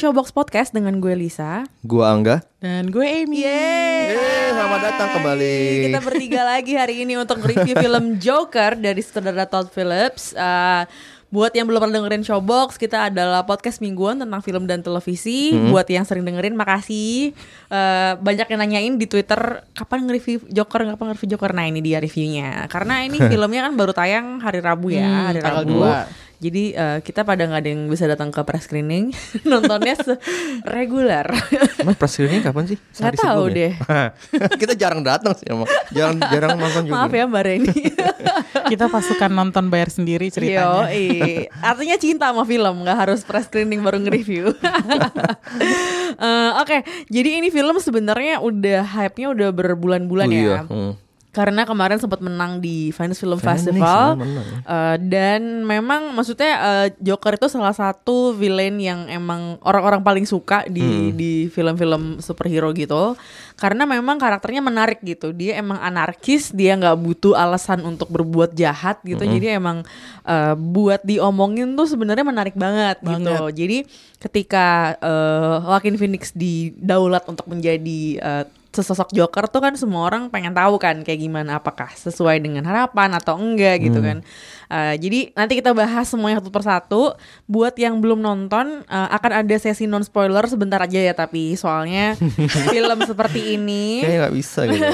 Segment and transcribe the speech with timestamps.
[0.00, 2.40] Showbox Podcast dengan gue Lisa Gua Angga.
[2.56, 3.44] Dan gue Amy.
[3.44, 4.16] Eh,
[4.48, 5.60] selamat datang kembali.
[5.92, 10.32] Kita bertiga lagi hari ini untuk review film Joker dari sutradara Todd Phillips.
[10.32, 10.88] Eh,
[11.28, 15.52] buat yang belum pernah dengerin Showbox, kita adalah podcast mingguan tentang film dan televisi.
[15.68, 17.36] Buat yang sering dengerin, makasih.
[17.68, 21.52] Eh, banyak yang nanyain di Twitter kapan nge-review Joker, kapan nge-review Joker.
[21.52, 22.64] Nah ini dia reviewnya.
[22.72, 25.80] Karena ini filmnya kan baru tayang hari Rabu ya, Hmm, hari tanggal Rabu.
[26.40, 29.12] Jadi eh, kita pada nggak ada yang bisa datang ke press screening,
[29.50, 30.16] nontonnya se-
[30.64, 31.28] reguler.
[31.84, 32.80] Mas press screening kapan sih?
[32.80, 33.72] Nggak Sehari tahu ya?
[34.60, 35.68] Kita jarang datang sih emang.
[35.92, 36.96] Jarang jarang nonton juga.
[36.96, 37.76] Maaf ya Mbak Reni.
[38.72, 40.88] Kita pasukan nonton bayar sendiri ceritanya.
[40.88, 41.44] Yoi.
[41.60, 44.56] Artinya cinta sama film, nggak harus press screening baru nge-review.
[46.10, 50.40] Eh, Oke, jadi ini film sebenarnya udah hype-nya udah berbulan-bulan Oh ya.
[50.40, 50.92] iya, hmm.
[51.30, 54.18] Karena kemarin sempat menang di Venice Film Venice, Festival.
[54.18, 54.58] menang ya.
[54.66, 60.66] Eh, dan memang maksudnya eh, Joker itu salah satu villain yang emang orang-orang paling suka
[60.66, 60.74] Hmm.
[60.74, 63.14] di di film-film superhero gitu.
[63.54, 65.30] Karena memang karakternya menarik gitu.
[65.30, 69.22] Dia emang anarkis, dia nggak butuh alasan untuk berbuat jahat gitu.
[69.22, 69.30] Hmm.
[69.30, 69.86] Jadi emang
[70.26, 73.54] eh, buat diomongin tuh sebenarnya menarik banget, gitu.
[73.54, 73.78] Jadi
[74.18, 80.54] ketika eh, Joaquin Phoenix didaulat untuk menjadi eh, sesosok Joker tuh kan semua orang pengen
[80.54, 84.22] tahu kan kayak gimana apakah sesuai dengan harapan atau enggak gitu kan.
[84.70, 87.02] Uh, jadi nanti kita bahas semuanya satu persatu.
[87.50, 92.14] Buat yang belum nonton uh, akan ada sesi non spoiler sebentar aja ya tapi soalnya
[92.70, 94.84] film seperti ini Kayaknya nggak bisa gitu.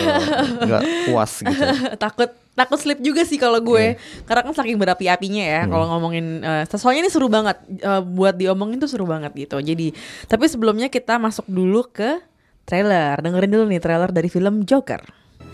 [0.65, 1.65] Nggak puas gitu.
[2.05, 6.65] takut takut slip juga sih kalau gue karena kan saking berapi-apinya ya kalau ngomongin uh,
[6.73, 9.93] soalnya ini seru banget Uh, buat diomongin tuh seru banget gitu jadi
[10.31, 12.25] tapi sebelumnya kita masuk dulu ke
[12.67, 15.01] trailer dengerin dulu nih trailer dari film Joker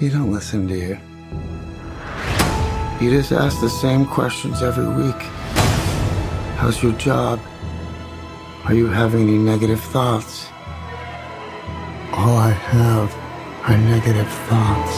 [0.00, 0.96] You don't listen, do you?
[2.98, 5.18] You just ask the same questions every week.
[6.58, 7.38] How's your job?
[8.66, 10.50] Are you having any negative thoughts?
[12.14, 13.10] All I have
[13.66, 14.94] are negative thoughts.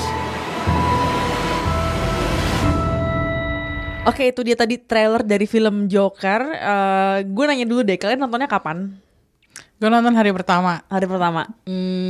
[4.05, 8.49] Oke itu dia tadi trailer dari film Joker Eh, Gue nanya dulu deh kalian nontonnya
[8.49, 9.01] kapan?
[9.85, 10.81] Gue nonton hari pertama.
[10.89, 11.45] Hari pertama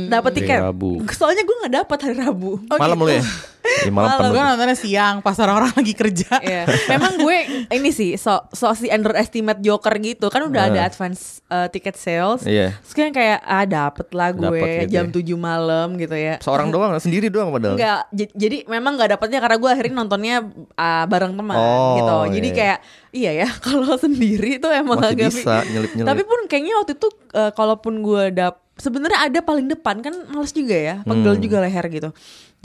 [0.07, 0.63] Dapat Hari tiket?
[0.63, 1.03] Rabu.
[1.11, 3.19] Soalnya gue gak dapat hari Rabu malam lu ya?
[3.65, 4.29] Iya, malam Malam.
[4.29, 6.31] Gue nontonnya siang pas orang-orang lagi kerja.
[6.37, 6.63] Iya.
[6.87, 7.37] Memang gue
[7.69, 10.87] ini sih so so si underestimate Joker gitu kan udah ada Nah.
[10.87, 12.43] advance uh, ticket sales.
[12.43, 12.77] Iya.
[12.77, 15.35] Terus kan kayak ah dapet lah gue Dapet gitu jam ya.
[15.35, 16.35] 7 malam gitu ya.
[16.39, 17.75] Seorang doang, sendiri doang padahal.
[17.75, 20.35] Enggak, jadi memang nggak dapetnya karena gue akhirnya nontonnya
[20.71, 22.17] uh, bareng teman Oh, gitu.
[22.33, 22.55] Jadi iya.
[22.55, 22.77] kayak
[23.11, 26.07] iya ya kalau sendiri itu emang Masih agak bisa nyelip-nyelip.
[26.07, 30.51] Tapi pun kayaknya waktu itu uh, kalaupun gue dap sebenarnya ada paling depan kan males
[30.51, 31.41] juga ya, pegel Hmm.
[31.41, 32.09] juga leher gitu.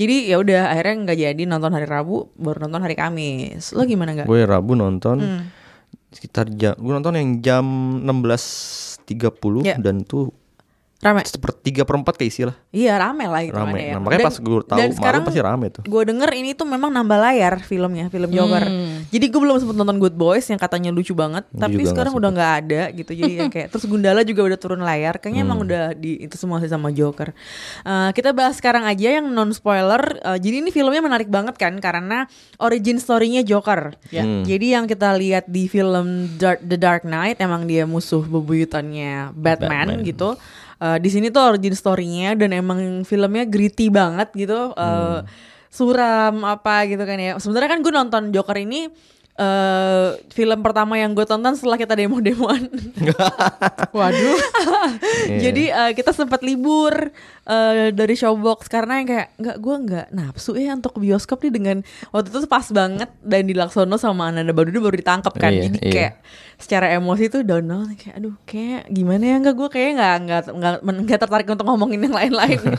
[0.00, 3.76] Jadi ya udah akhirnya nggak jadi nonton hari Rabu, baru nonton hari Kamis.
[3.76, 4.24] Lo gimana nggak?
[4.24, 5.42] Gue Rabu nonton Hmm.
[6.08, 7.64] sekitar jam gue nonton yang jam
[8.00, 9.76] 16.30 Ya.
[9.76, 10.32] dan tuh
[11.00, 11.24] Rame.
[11.24, 12.52] sepertiga perempat keisi lah.
[12.68, 13.80] Iya rame lah itu Rame.
[13.80, 13.96] ya.
[13.96, 15.82] Nah, makanya pas gue tahu dan sekarang malam pasti rame tuh.
[15.82, 18.68] Gue denger ini tuh memang nambah layar filmnya, film Joker.
[19.08, 22.20] Jadi gue belum sempet nonton Good Boys yang katanya lucu banget, Gue tapi sekarang nggak
[22.20, 23.10] udah nggak ada gitu.
[23.16, 25.16] Jadi yang kayak terus Gundala juga udah turun layar.
[25.16, 25.48] Kayaknya Hmm.
[25.48, 27.32] emang udah di itu semua sih sama Joker.
[27.80, 30.20] Eh, kita bahas sekarang aja yang non spoiler.
[30.20, 33.96] Eh, jadi ini filmnya menarik banget kan karena origin story-nya Joker.
[34.08, 34.20] Ya.
[34.20, 34.44] Hmm.
[34.44, 39.96] Jadi yang kita lihat di film Dark, The Dark Knight emang dia musuh bebuyutannya Batman,
[39.96, 40.04] Batman.
[40.04, 40.36] gitu.
[40.80, 44.72] Eh, di sini tuh origin story-nya dan emang filmnya gritty banget gitu.
[44.72, 45.20] Eh,
[45.70, 47.38] Suram apa gitu kan ya.
[47.38, 48.90] Sebenarnya kan gue nonton Joker ini
[49.40, 52.68] eh film pertama yang gue tonton setelah kita demo-demoan.
[53.96, 54.38] Waduh.
[55.20, 55.50] Iya.
[55.50, 57.12] Jadi eh, kita sempat libur
[57.46, 61.52] eh, dari showbox karena yang kayak nggak gue nggak nafsu ya untuk ke bioskop nih
[61.52, 61.76] dengan
[62.10, 65.52] waktu itu pas banget dan di Laksono sama Ananda Badudu baru ditangkap kan.
[65.54, 65.92] Iya, Jadi iya.
[65.92, 66.12] kayak
[66.58, 70.14] secara emosi tuh down down kayak aduh kayak gimana ya nggak gue kayak nggak
[70.52, 72.60] nggak nggak tertarik untuk ngomongin yang lain-lain.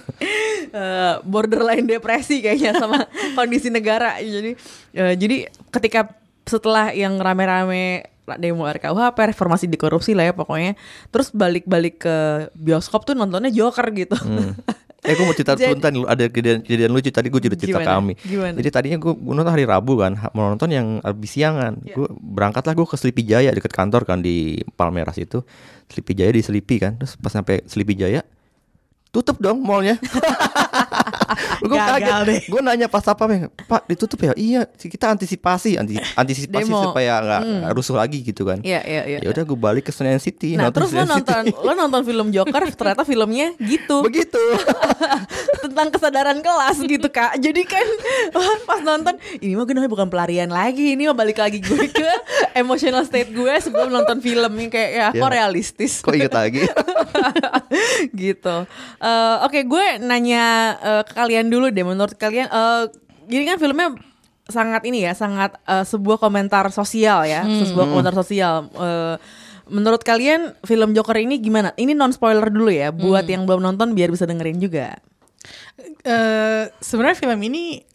[0.72, 3.04] Eh, borderline depresi kayaknya sama
[3.36, 4.16] kondisi negara.
[4.24, 4.56] Jadi
[4.96, 6.21] eh, jadi ketika
[6.52, 10.76] setelah yang rame-rame demo RKUHP, reformasi di korupsi lah ya pokoknya.
[11.10, 12.16] Terus balik-balik ke
[12.56, 14.20] bioskop tuh nontonnya Joker gitu.
[14.20, 14.56] Hmm.
[15.02, 17.98] Eh gue mau cerita Jadi- nih, ada kejadian, kejadian lucu tadi gue cerita cerita Gimana?
[17.98, 18.14] kami.
[18.22, 18.54] Gimana?
[18.54, 21.82] Jadi tadinya gue, gue nonton hari Rabu kan, mau nonton yang habis siangan.
[21.82, 21.98] Iya.
[21.98, 25.42] Gue berangkatlah gue ke Sleepy Jaya dekat kantor kan di Palmeras itu.
[25.90, 27.02] Sleepy Jaya di Sleepy kan.
[27.02, 28.22] Terus pas sampai Sleepy Jaya
[29.10, 29.98] tutup dong mallnya.
[31.62, 32.14] gue kaget.
[32.24, 32.40] deh.
[32.46, 33.24] Gue nanya pas apa
[33.62, 34.34] Pak ditutup ya?
[34.34, 36.82] Iya, kita antisipasi, anti- antisipasi Demo.
[36.86, 38.60] supaya nggak rusuh lagi gitu kan.
[38.62, 39.18] Iya, iya, iya.
[39.20, 40.54] Ya udah gue balik ke Senayan City.
[40.54, 41.58] Nah, nonton terus lo nonton City.
[41.58, 44.02] lo nonton film Joker ternyata filmnya gitu.
[44.02, 44.42] begitu.
[45.62, 47.86] tentang kesadaran kelas gitu kak jadi kan
[48.62, 52.10] pas nonton ini mah gue namanya bukan pelarian lagi ini mah balik lagi gue ke
[52.58, 55.38] emotional state gue sebelum nonton film yang kayak ya kok Ya.
[55.38, 56.66] realistis Kok inget lagi?
[58.12, 58.66] gitu
[58.98, 62.52] Eh, oke gue nanya eh, ke kalian dulu deh menurut kalian.
[62.52, 62.84] Eh
[63.32, 63.88] jadi kan filmnya
[64.52, 68.68] sangat ini ya sangat eh, sebuah komentar sosial ya sebuah komentar sosial.
[68.76, 69.16] Eh,
[69.72, 71.72] menurut kalian film Joker ini gimana?
[71.80, 75.00] Ini non spoiler dulu ya buat yang belum nonton biar bisa dengerin juga.
[76.04, 77.88] Eh, sebenarnya film ini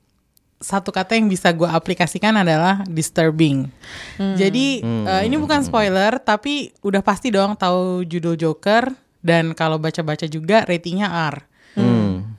[0.57, 3.69] satu kata yang bisa gue aplikasikan adalah disturbing.
[4.17, 8.89] Jadi eh, ini bukan spoiler, tapi udah pasti dong tahu judul Joker.
[9.27, 11.43] Dan kalau baca-baca juga ratingnya R.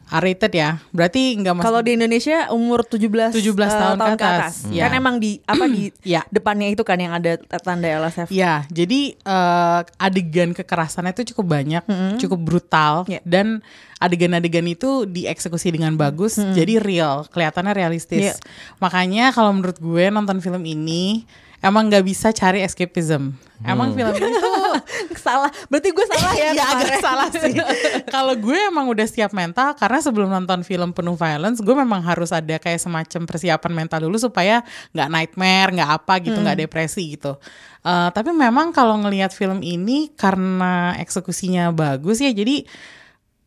[0.07, 0.17] Hmm.
[0.17, 0.79] R rated ya.
[0.89, 4.53] Berarti nggak mas- Kalau di Indonesia umur 17 17 eh, tahun ke atas.
[4.71, 4.87] Ya.
[4.87, 6.23] Kan emang di apa di Ya.
[6.31, 8.31] depannya itu kan yang ada tanda LSF.
[8.31, 11.83] Ya, jadi eh, adegan kekerasannya itu cukup banyak,
[12.17, 13.19] cukup brutal Ya.
[13.27, 13.59] dan
[13.97, 18.31] adegan-adegan itu dieksekusi dengan bagus, jadi real, kelihatannya realistis.
[18.31, 18.35] Ya.
[18.77, 21.25] Makanya kalau menurut gue nonton film ini
[21.61, 23.33] emang nggak bisa cari escapism.
[23.65, 24.53] Emang film ini tuh
[25.25, 25.49] salah.
[25.65, 26.49] Berarti gue salah ya.
[26.59, 27.57] ya agak salah sih.
[28.13, 32.29] Kalau gue emang udah siap mental karena sebelum nonton film penuh violence, gue memang harus
[32.29, 34.61] ada kayak semacam persiapan mental dulu supaya
[34.93, 37.41] nggak nightmare, nggak apa gitu, nggak depresi gitu.
[37.81, 42.67] Eh, tapi memang kalau ngelihat film ini karena eksekusinya bagus ya, jadi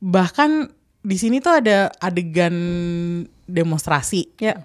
[0.03, 2.57] bahkan di sini tuh ada adegan
[3.47, 4.65] demonstrasi Ya.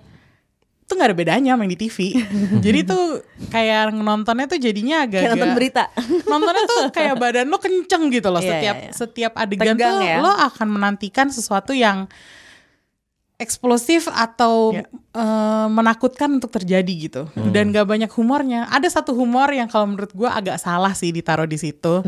[0.85, 2.13] Itu nggak ada bedanya yang di TV.
[2.65, 5.83] Jadi tuh kayak nontonnya tuh jadinya agak Kayak nonton berita.
[6.31, 8.91] nontonnya tuh kayak badan lo kenceng gitu loh Iya, setiap iya, iya.
[8.93, 10.17] setiap adegan Tegang tuh ya.
[10.21, 12.05] lo akan menantikan sesuatu yang
[13.35, 14.87] eksplosif atau Iya.
[15.11, 20.07] eh, menakutkan untuk terjadi gitu dan gak banyak humornya ada satu humor yang kalau menurut
[20.09, 21.99] gue agak salah sih ditaruh di situ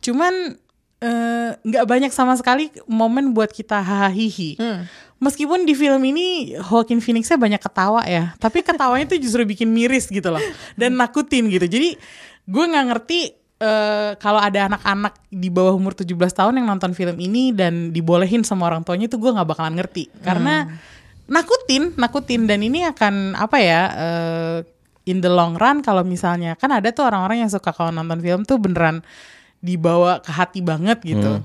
[0.00, 0.58] cuman
[0.98, 4.10] eh, nggak banyak sama sekali momen buat kita hahaha
[4.54, 4.86] Hmm.
[5.22, 10.10] Meskipun di film ini Joaquin Phoenixnya banyak ketawa ya, tapi ketawanya tuh justru bikin miris
[10.10, 10.42] gitu loh
[10.74, 11.70] dan nakutin gitu.
[11.70, 11.94] Jadi
[12.42, 13.30] gue nggak ngerti
[13.62, 18.42] eh, kalau ada anak-anak di bawah umur 17 tahun yang nonton film ini dan dibolehin
[18.42, 20.66] sama orang tuanya itu gue nggak bakalan ngerti karena
[21.30, 23.82] nakutin, nakutin dan ini akan apa ya?
[23.94, 24.58] eh,
[25.06, 28.42] in the long run kalau misalnya kan ada tuh orang-orang yang suka kalau nonton film
[28.46, 29.02] tuh beneran
[29.62, 31.42] dibawa ke hati banget gitu.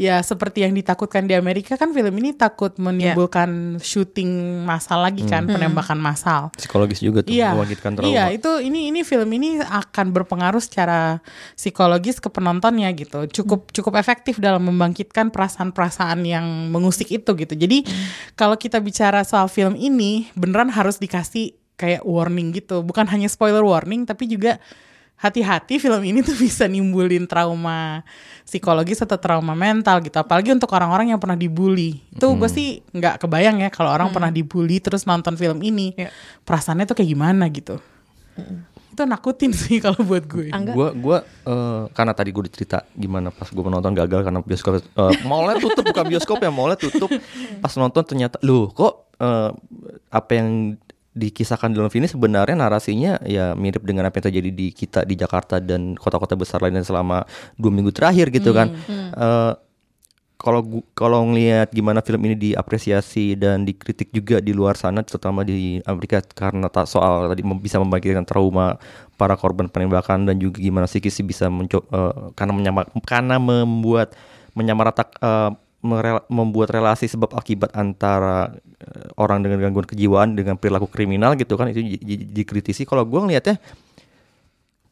[0.00, 5.44] Ya seperti yang ditakutkan di Amerika kan film ini takut menimbulkan shooting massal lagi kan,
[5.44, 6.48] penembakan massal.
[6.56, 8.08] Psikologis juga tuh Iya, membangkitkan trauma.
[8.08, 11.20] iya itu ini ini film ini akan berpengaruh secara
[11.52, 13.28] psikologis ke penontonnya gitu.
[13.28, 17.52] Cukup cukup efektif dalam membangkitkan perasaan-perasaan yang mengusik itu gitu.
[17.52, 17.84] Jadi
[18.40, 22.80] kalau kita bicara soal film ini beneran harus dikasih kayak warning gitu.
[22.80, 24.56] Bukan hanya spoiler warning tapi juga
[25.20, 28.00] hati-hati film ini tuh bisa nimbulin trauma
[28.48, 30.16] psikologis atau trauma mental gitu.
[30.16, 32.00] Apalagi untuk orang-orang yang pernah dibully.
[32.08, 35.92] Itu gue sih nggak kebayang ya kalau orang pernah dibully terus nonton film ini.
[35.94, 36.08] Iya.
[36.48, 37.76] perasaannya tuh kayak gimana gitu.
[38.90, 40.48] Itu nakutin sih kalau buat gue?
[40.72, 45.14] Gua gua eh, karena tadi gue cerita gimana pas gue menonton gagal karena bioskop eh,
[45.28, 47.12] mallnya tutup bukan bioskop ya mallnya tutup.
[47.60, 49.50] Pas nonton ternyata loh kok eh,
[50.10, 50.80] apa yang
[51.20, 55.14] dikisahkan dalam film ini sebenarnya narasinya ya mirip dengan apa yang terjadi di kita di
[55.14, 58.72] Jakarta dan kota-kota besar lainnya selama dua minggu terakhir gitu kan.
[59.12, 59.52] Eh,
[60.40, 65.44] kalau gu- kalau ngelihat gimana film ini diapresiasi dan dikritik juga di luar sana terutama
[65.44, 68.80] di Amerika karena tak soal tadi bisa membangkitkan trauma
[69.20, 74.16] para korban penembakan dan juga gimana psikis bisa mencoba karena menyama, karena membuat
[74.56, 75.69] menyamaratak eh, merela-
[76.28, 81.72] membuat relasi sebab akibat antara eh, orang dengan gangguan kejiwaan dengan perilaku kriminal gitu kan
[81.72, 82.84] itu di- di- dikritisi.
[82.84, 83.56] Kalau gue ngelihatnya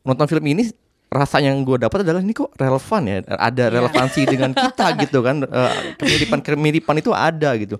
[0.00, 0.72] nonton film ini
[1.08, 5.40] rasa yang gue dapat adalah ini kok relevan ya ada relevansi dengan kita gitu kan
[5.40, 7.76] Eh, kemiripan kemiripan itu ada gitu.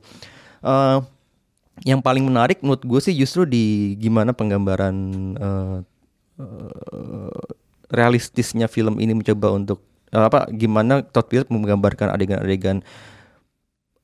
[0.60, 0.98] Eh,
[1.86, 3.64] yang paling menarik menurut gue sih justru di
[3.96, 4.96] gimana penggambaran
[5.34, 5.76] eh,
[6.40, 7.40] eh,
[7.88, 12.80] realistisnya film ini mencoba untuk apa gimana Todd Phillips menggambarkan adegan-adegan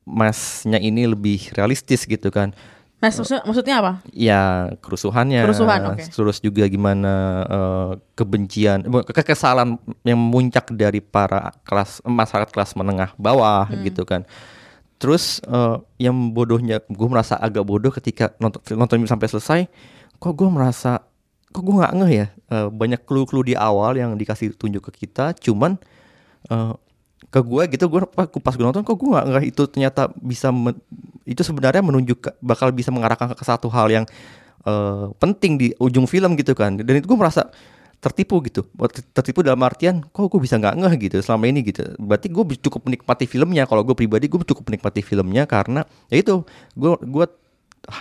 [0.04, 2.52] masnya ini lebih realistis gitu kan
[3.00, 3.92] Mas maksud- maksudnya apa?
[4.08, 6.04] ya kerusuhannya Kerusuhan, oke.
[6.08, 7.12] terus juga gimana
[7.44, 13.80] eh, kebencian eh, ke- kekesalan yang muncak dari para kelas masyarakat kelas menengah bawah Hmm.
[13.82, 14.24] gitu kan
[14.96, 19.60] terus eh, yang bodohnya gue merasa agak bodoh ketika nonton nonton sampai selesai
[20.14, 21.04] kok gue merasa
[21.46, 25.32] kok gue nggak ngeh ya Eh, banyak clue-clue di awal yang dikasih tunjuk ke kita
[25.34, 25.80] cuman
[26.50, 26.74] eh,
[27.32, 30.52] ke gue gitu gue pas gue nonton kok gue nggak itu ternyata bisa
[31.24, 34.04] itu sebenarnya menunjuk bakal bisa mengarahkan ke satu hal yang
[34.64, 36.76] eh, penting di ujung film gitu kan.
[36.80, 37.48] Dan itu gue merasa
[38.00, 38.68] tertipu gitu.
[39.16, 41.84] Tertipu dalam artian kok gue bisa nggak ngeh gitu selama ini gitu.
[41.96, 43.64] Berarti gue cukup menikmati filmnya.
[43.64, 46.44] Kalau gue pribadi gue cukup menikmati filmnya karena ya itu
[46.76, 47.26] gue gue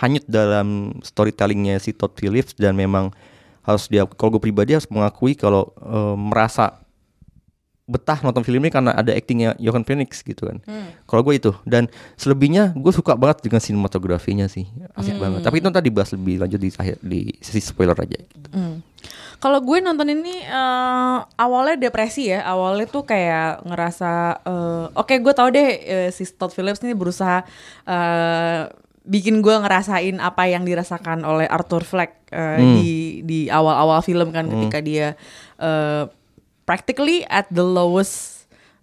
[0.00, 3.12] hanyut dalam storytellingnya si Todd Phillips dan memang
[3.64, 6.83] harus dia kalau gue pribadi harus mengakui kalau eh, merasa
[7.84, 10.64] betah nonton film ini karena ada aktingnya Joaquin Phoenix gitu kan.
[11.04, 14.64] Kalau gue itu dan selebihnya gue suka banget dengan sinematografinya sih
[14.96, 15.44] asik banget.
[15.44, 18.16] Tapi itu tadi bahas lebih lanjut di akhir di sesi spoiler aja.
[18.16, 18.48] Gitu.
[18.56, 18.80] Hmm.
[19.36, 25.32] Kalau gue nonton ini eh, awalnya depresi ya, awalnya tuh kayak ngerasa eh, oke gue
[25.36, 27.44] tau deh eh, si Todd Phillips ini berusaha
[27.84, 28.72] eh,
[29.04, 32.90] bikin gue ngerasain apa yang dirasakan oleh Arthur Fleck eh, di
[33.28, 35.12] di awal-awal film kan ketika dia
[35.60, 36.08] eh,
[36.64, 38.34] practically at the lowest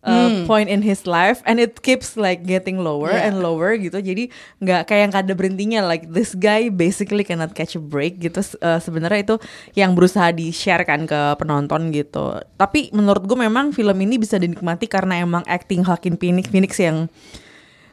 [0.02, 3.30] uh, point in his life and it keeps like getting lower Yeah.
[3.30, 4.02] and lower gitu.
[4.02, 5.86] Jadi nggak kayak nggak ada berhentinya.
[5.86, 8.42] Like this guy basically cannot catch a break gitu.
[8.62, 9.36] Uh, sebenarnya itu
[9.78, 12.42] yang berusaha di share kan ke penonton gitu.
[12.58, 17.06] Tapi menurut gue memang film ini bisa dinikmati karena emang acting Joaquin Phoenix Phoenix yang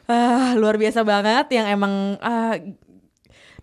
[0.09, 1.53] ah, luar biasa banget.
[1.53, 1.93] Yang emang
[2.25, 2.57] ah,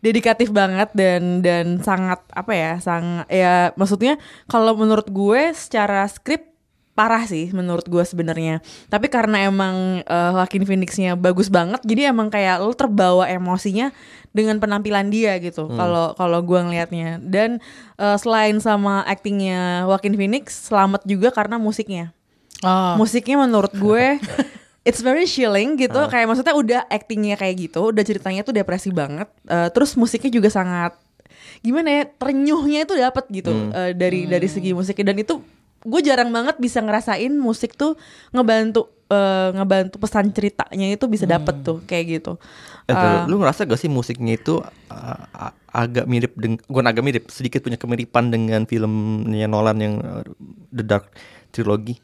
[0.06, 4.14] dedikatif banget dan dan sangat apa ya sangat ya maksudnya
[4.46, 6.54] kalau menurut gue secara skrip
[6.96, 8.64] parah sih menurut gue sebenarnya.
[8.88, 13.92] Tapi karena emang uh, Joaquin Phoenix-nya bagus banget jadi emang kayak lo terbawa emosinya
[14.32, 17.60] dengan penampilan dia gitu kalau kalau gue ngelihatnya dan
[18.00, 22.16] uh, selain sama actingnya Joaquin Phoenix selamat juga karena musiknya.
[22.64, 22.96] Oh.
[22.96, 24.16] musiknya menurut gue
[24.86, 29.26] it's very chilling gitu kayak maksudnya udah actingnya kayak gitu udah ceritanya tuh depresi banget
[29.44, 30.94] Eh, terus musiknya juga sangat
[31.60, 35.10] gimana ya terenyuhnya itu dapat gitu eh, dari dari segi musiknya.
[35.10, 35.34] Dan itu
[35.82, 37.94] gue jarang banget bisa ngerasain musik tuh
[38.30, 42.32] ngebantu eh, ngebantu pesan ceritanya itu bisa dapet tuh kayak gitu.
[42.86, 47.02] Eh, Eh, lu ngerasa gak sih musiknya itu uh, a- agak mirip dengan bukan agak
[47.02, 50.22] mirip sedikit punya kemiripan dengan filmnya Nolan yang uh,
[50.70, 51.10] The Dark
[51.50, 51.98] Trilogy.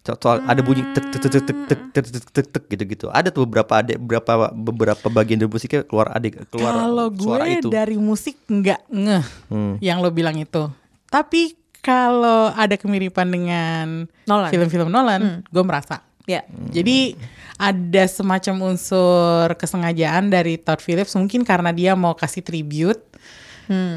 [0.00, 3.06] So- Soal ada bunyi tek tek tek tek tek tek tek tek tek tek gitu-gitu.
[3.08, 7.58] Ada tuh beberapa ada beberapa beberapa bagian dari musiknya keluar adik keluar Kalau suara gue
[7.58, 7.68] itu.
[7.68, 9.74] dari musik nggak ngeh Hmm.
[9.78, 10.72] yang lo bilang itu.
[11.06, 14.48] Tapi kalau ada kemiripan dengan Nolan.
[14.48, 16.00] film-film Nolan, gue merasa.
[16.22, 17.16] ya Jadi
[17.56, 23.02] ada semacam unsur kesengajaan dari Todd Phillips mungkin karena dia mau kasih tribute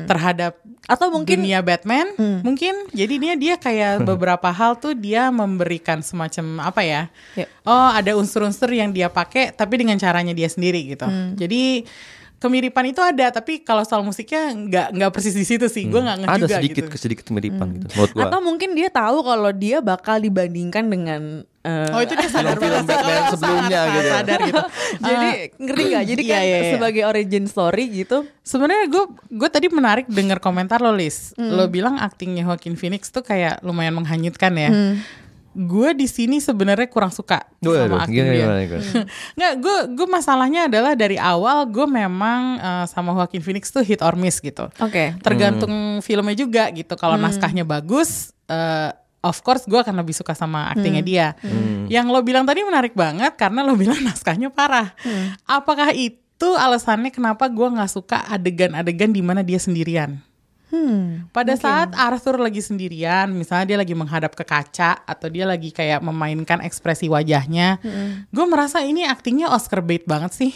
[0.06, 2.14] terhadap atau mungkin dunia Batman
[2.46, 7.02] mungkin jadi dia dia kayak beberapa hal tuh dia memberikan semacam apa ya?
[7.40, 7.48] Yep.
[7.66, 11.08] oh ada unsur-unsur yang dia pakai tapi dengan caranya dia sendiri gitu.
[11.40, 11.88] Jadi
[12.44, 16.18] kemiripan itu ada tapi kalau soal musiknya nggak nggak persis di situ sih gue nggak
[16.20, 16.98] ngeh ada juga sedikit gitu.
[17.00, 18.24] sedikit kemiripan gitu menurut gua.
[18.28, 21.22] atau mungkin dia tahu kalau dia bakal dibandingkan dengan
[21.62, 22.92] eh, Oh itu dia sadar Film-film banget.
[22.92, 24.10] Batman Oh, sebelumnya sangat gitu.
[24.12, 24.64] sadar gitu.
[25.08, 26.72] jadi Ah, ngerti nggak jadi Iya, kan iya, iya.
[26.76, 31.32] sebagai origin story gitu Sebenarnya gue gue tadi menarik dengar komentar lo Lis.
[31.34, 34.70] Lo bilang aktingnya Joaquin Phoenix tuh kayak lumayan menghanyutkan ya.
[35.54, 38.46] Gue di sini sebenarnya kurang suka Duh, sama akting dia.
[38.46, 39.06] gimana, gimana?
[39.38, 44.02] Nggak, gue gue masalahnya adalah dari awal gue memang eh, sama Joaquin Phoenix tuh hit
[44.02, 44.66] or miss gitu.
[44.82, 46.98] oke Tergantung filmnya juga gitu.
[46.98, 48.90] Kalau naskahnya bagus, eh,
[49.24, 51.28] of course gue akan lebih suka sama aktingnya dia.
[51.88, 54.92] Yang lo bilang tadi menarik banget karena lo bilang naskahnya parah.
[55.46, 60.33] Apakah itu alasannya kenapa gue nggak suka adegan-adegan di mana dia sendirian?
[60.74, 61.30] Hmm.
[61.30, 66.02] Pada saat Arthur lagi sendirian, misalnya dia lagi menghadap ke kaca atau dia lagi kayak
[66.02, 67.78] memainkan ekspresi wajahnya,
[68.34, 70.52] gue merasa ini aktingnya Oscar bait banget sih.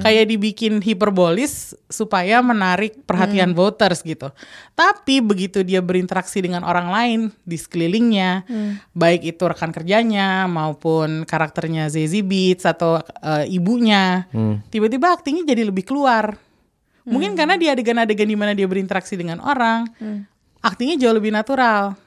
[0.00, 4.32] Kayak dibikin hiperbolis supaya menarik perhatian voters gitu.
[4.72, 8.48] Tapi begitu dia berinteraksi dengan orang lain di sekelilingnya,
[8.96, 14.24] baik itu rekan kerjanya maupun karakternya Zazie Beetz atau eh, ibunya,
[14.72, 16.40] tiba-tiba aktingnya jadi lebih keluar.
[17.02, 19.86] Mungkin karena di adegan-adegan di mana dia berinteraksi dengan orang,
[20.62, 21.98] aktingnya jauh lebih natural.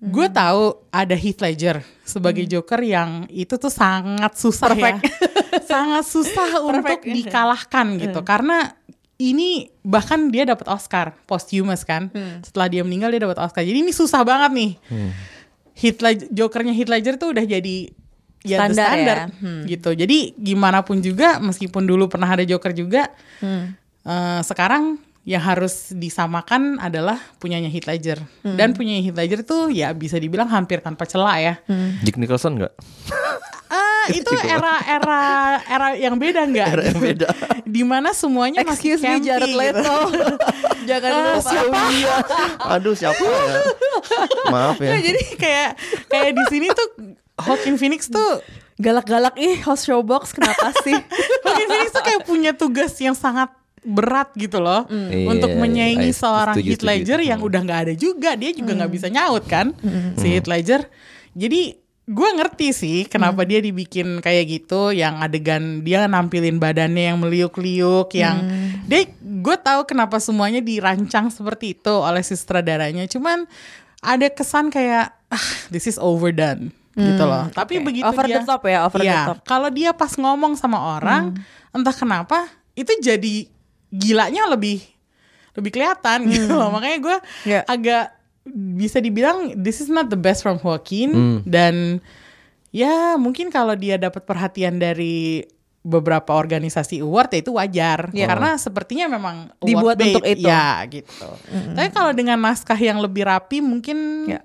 [0.00, 4.96] Gue tahu ada Heath Ledger sebagai Joker yang itu tuh sangat susah ya,
[5.70, 8.24] sangat susah untuk dikalahkan gitu.
[8.24, 8.72] Karena
[9.20, 12.08] ini bahkan dia dapat Oscar posthumous kan,
[12.40, 13.60] setelah dia meninggal dia dapat Oscar.
[13.60, 14.72] Jadi ini susah banget nih.
[15.76, 17.92] Heath Ledger, Jokernya Heath Ledger tuh udah jadi
[18.40, 18.88] ya the Standar ya.
[18.88, 19.18] standar
[19.68, 19.90] gitu.
[19.92, 23.12] Jadi gimana pun juga, meskipun dulu pernah ada Joker juga,
[24.02, 28.18] eh, sekarang yang harus disamakan adalah punyanya Heath Ledger.
[28.40, 31.54] Dan punyanya Heath Ledger tuh ya bisa dibilang hampir tanpa celah ya.
[32.00, 32.72] Jack Nicholson nggak?
[33.70, 35.20] Ah, itu era era
[35.62, 36.68] era yang beda nggak?
[36.72, 37.28] Era yang beda.
[37.68, 39.60] Di mana semuanya masih excuse me campy Jared gitu.
[39.60, 39.96] Leto
[40.88, 41.80] jangan Ah, lupa siapa?
[42.74, 43.56] Aduh siapa ya?
[44.48, 44.88] Maaf ya.
[44.88, 45.70] Nah, jadi kayak
[46.08, 46.88] kayak di sini tuh
[47.38, 48.40] Joaquin Phoenix tuh
[48.80, 50.96] Galak-galak ih host showbox kenapa sih?
[51.44, 54.84] Joaquin Phoenix tuh kayak punya tugas yang sangat berat gitu loh
[55.24, 56.90] untuk Iya, menyaingi iya, seorang setuju, Heath setuju.
[56.92, 57.48] Ledger yang Hmm.
[57.48, 59.72] udah nggak ada juga dia juga nggak bisa nyaut kan?
[60.14, 60.84] Si Heath Ledger.
[61.32, 61.60] Jadi
[62.04, 68.10] gue ngerti sih kenapa dia dibikin kayak gitu yang adegan dia nampilin badannya yang meliuk-liuk
[68.12, 68.42] yang
[68.84, 73.06] dia gue tahu kenapa semuanya dirancang seperti itu oleh si sutradaranya.
[73.06, 73.46] Cuman
[74.00, 77.46] ada kesan kayak ah this is overdone gitu loh.
[77.48, 77.84] Tapi Oke.
[77.86, 79.38] begitu Over dia the top ya, over the Iya, top.
[79.46, 81.38] kalau dia pas ngomong sama orang
[81.70, 82.44] entah kenapa
[82.74, 83.46] itu jadi
[83.90, 84.80] gilanya lebih
[85.52, 87.60] lebih kelihatan gitu loh makanya gue Iya.
[87.66, 88.14] agak
[88.48, 91.10] bisa dibilang this is not the best from Joaquin
[91.44, 91.98] dan
[92.70, 95.42] ya mungkin kalau dia dapat perhatian dari
[95.80, 98.26] beberapa organisasi award ya itu wajar Iya.
[98.28, 100.44] karena sepertinya memang Dibuat bait, untuk itu.
[100.46, 101.28] ya gitu
[101.72, 104.40] tapi kalau dengan naskah yang lebih rapi mungkin Ya.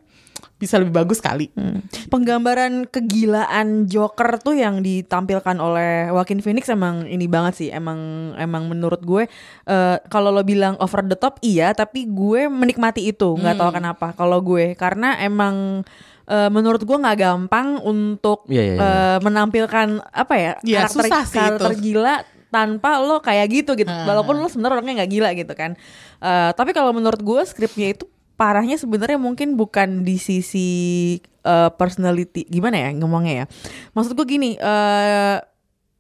[0.55, 1.83] Bisa lebih bagus kali Hmm.
[2.07, 7.69] Penggambaran kegilaan Joker tuh yang ditampilkan oleh Joaquin Phoenix emang ini banget sih.
[7.69, 7.97] Emang
[8.35, 9.27] emang menurut gue
[9.63, 13.35] eh, kalau lo bilang over the top iya, tapi gue menikmati itu.
[13.35, 14.07] nggak tahu kenapa.
[14.13, 15.83] Kalau gue karena emang
[16.25, 18.79] eh, menurut gue nggak gampang untuk Iya, iya, iya.
[18.79, 21.81] eh, menampilkan apa ya Iya, karakter susah sih karakter itu.
[21.91, 22.15] gila
[22.47, 23.91] tanpa lo kayak gitu gitu.
[23.91, 25.71] Walaupun lo sebenarnya orangnya nggak gila gitu kan.
[26.21, 30.69] Eh, tapi kalau menurut gue skripnya itu parahnya sebenarnya mungkin bukan di sisi
[31.43, 33.45] eh, personality gimana ya ngomongnya ya.
[33.95, 34.55] Maksud gue gini.
[34.55, 35.37] eh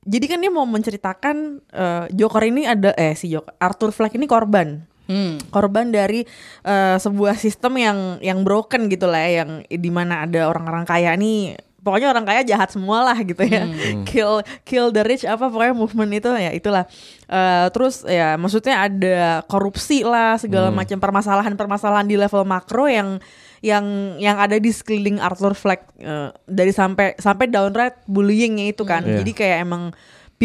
[0.05, 4.29] jadi kan dia mau menceritakan eh, Joker ini ada eh si Joker Arthur Fleck ini
[4.29, 5.37] korban Hmm.
[5.53, 6.25] korban dari
[6.65, 11.13] eh, sebuah sistem yang yang broken gitu lah ya, yang di mana ada orang-orang kaya
[11.13, 11.53] nih
[11.85, 13.69] pokoknya orang kaya jahat semua lah gitu ya.
[14.09, 16.89] Kill kill the rich apa pokoknya movement itu ya itulah.
[17.29, 23.21] Eh, terus ya maksudnya ada korupsi lah segala macam permasalahan-permasalahan di level makro yang
[23.61, 23.85] yang
[24.17, 29.05] yang ada di sekeliling Arthur Fleck eh, dari sampai sampai downright bullyingnya itu kan.
[29.05, 29.21] Iya.
[29.21, 29.93] jadi kayak emang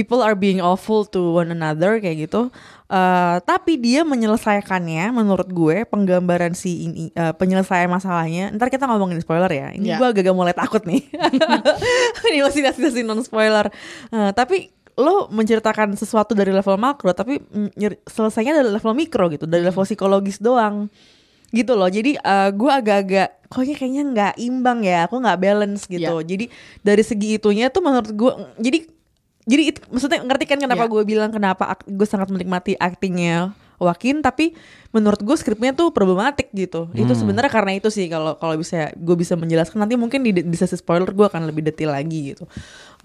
[0.00, 2.48] people are being awful to one another kayak gitu.
[2.88, 8.48] Eh, tapi dia menyelesaikannya menurut gue penggambaran si ini eh, penyelesaian masalahnya.
[8.56, 9.68] Ntar kita ngomongin spoiler ya.
[9.76, 9.96] Ini Ya.
[10.00, 11.04] gue agak-agak mulai takut nih.
[12.32, 13.68] ini masih masih non spoiler.
[14.08, 17.40] Eh, tapi lo menceritakan sesuatu dari level makro tapi
[18.04, 20.92] selesainya dari level mikro gitu, dari level psikologis doang
[21.50, 26.22] gitu loh jadi eh, gue agak-agak koknya kayaknya nggak imbang ya aku nggak balance gitu
[26.22, 26.46] jadi
[26.86, 28.78] dari segi itunya tuh menurut gue jadi
[29.50, 30.90] jadi itu maksudnya ngerti kan kenapa Ya.
[30.94, 34.52] gue bilang kenapa gue sangat menikmati aktingnya Joaquin tapi
[34.92, 36.92] menurut gue skripnya tuh problematik gitu.
[36.92, 39.80] Itu sebenarnya karena itu sih kalau kalau bisa gue bisa menjelaskan.
[39.80, 42.44] Nanti mungkin di, di sesi spoiler gue akan lebih detail lagi gitu.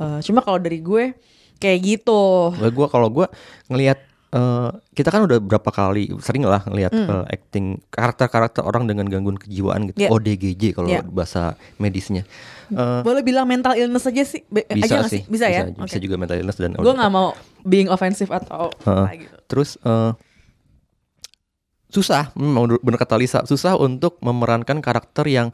[0.04, 1.16] Eh, cuma kalau dari gue
[1.64, 2.52] kayak gitu.
[2.76, 3.32] Gua kalau gua
[3.72, 9.06] ngelihat eh, kita kan udah berapa kali sering lah ngelihat eh, acting karakter-karakter orang dengan
[9.06, 10.06] gangguan kejiwaan gitu.
[10.08, 10.14] Yeah.
[10.14, 11.04] ODGJ kalau Yeah.
[11.06, 12.26] bahasa medisnya
[12.66, 16.02] Eh, boleh bilang mental illness aja sih Be- bisa aja sih bisa, ya bisa Oke.
[16.02, 19.06] juga mental illness dan gue nggak mau being offensive atau Heeh.
[19.06, 20.12] apa gitu Terus eh,
[21.94, 25.48] susah, hmm, bener kata Lisa, susah untuk memerankan karakter yang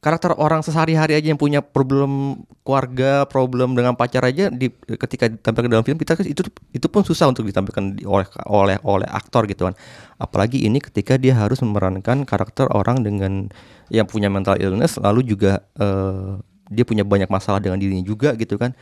[0.00, 5.70] karakter orang sehari-hari aja yang punya problem keluarga, problem dengan pacar aja di ketika ditampilkan
[5.72, 9.66] dalam film kita itu itu pun susah untuk ditampilkan di- oleh oleh oleh aktor gitu
[9.66, 9.74] kan.
[10.20, 13.50] Apalagi ini ketika dia harus memerankan karakter orang dengan
[13.90, 16.38] yang punya mental illness lalu juga eh,
[16.70, 18.74] dia punya banyak masalah dengan dirinya juga gitu kan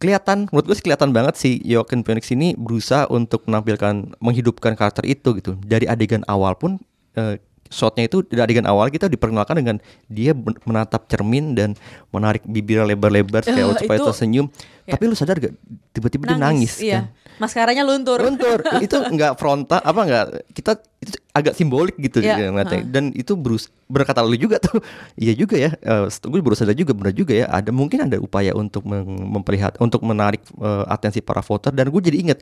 [0.00, 5.04] kelihatan menurut gue sih kelihatan banget si Joaquin Phoenix ini berusaha untuk menampilkan menghidupkan karakter
[5.04, 6.80] itu gitu dari adegan awal pun
[7.14, 7.36] eh,
[7.70, 10.34] shotnya itu dari adegan awal kita diperkenalkan dengan dia
[10.66, 11.78] menatap cermin dan
[12.10, 14.46] menarik bibirnya lebar-lebar Eh, kayak supaya itu- tersenyum.
[14.84, 14.98] ya.
[14.98, 15.54] tapi lu sadar gak
[15.94, 17.06] tiba-tiba dia nangis iya.
[17.06, 17.38] kan?
[17.38, 18.18] Maskaranya luntur.
[18.18, 18.58] Luntur.
[18.82, 22.82] Itu nggak frontal apa nggak kita itu agak simbolik gitu Iya, ya, ngeliatnya.
[22.84, 24.82] dan itu berus berkata lu juga tuh.
[25.16, 27.46] Iya juga ya eh, gue baru sadar juga benar juga ya.
[27.46, 31.70] Ada mungkin ada upaya untuk memperlihat untuk menarik eh, atensi para voter.
[31.70, 32.38] Dan gue jadi ingat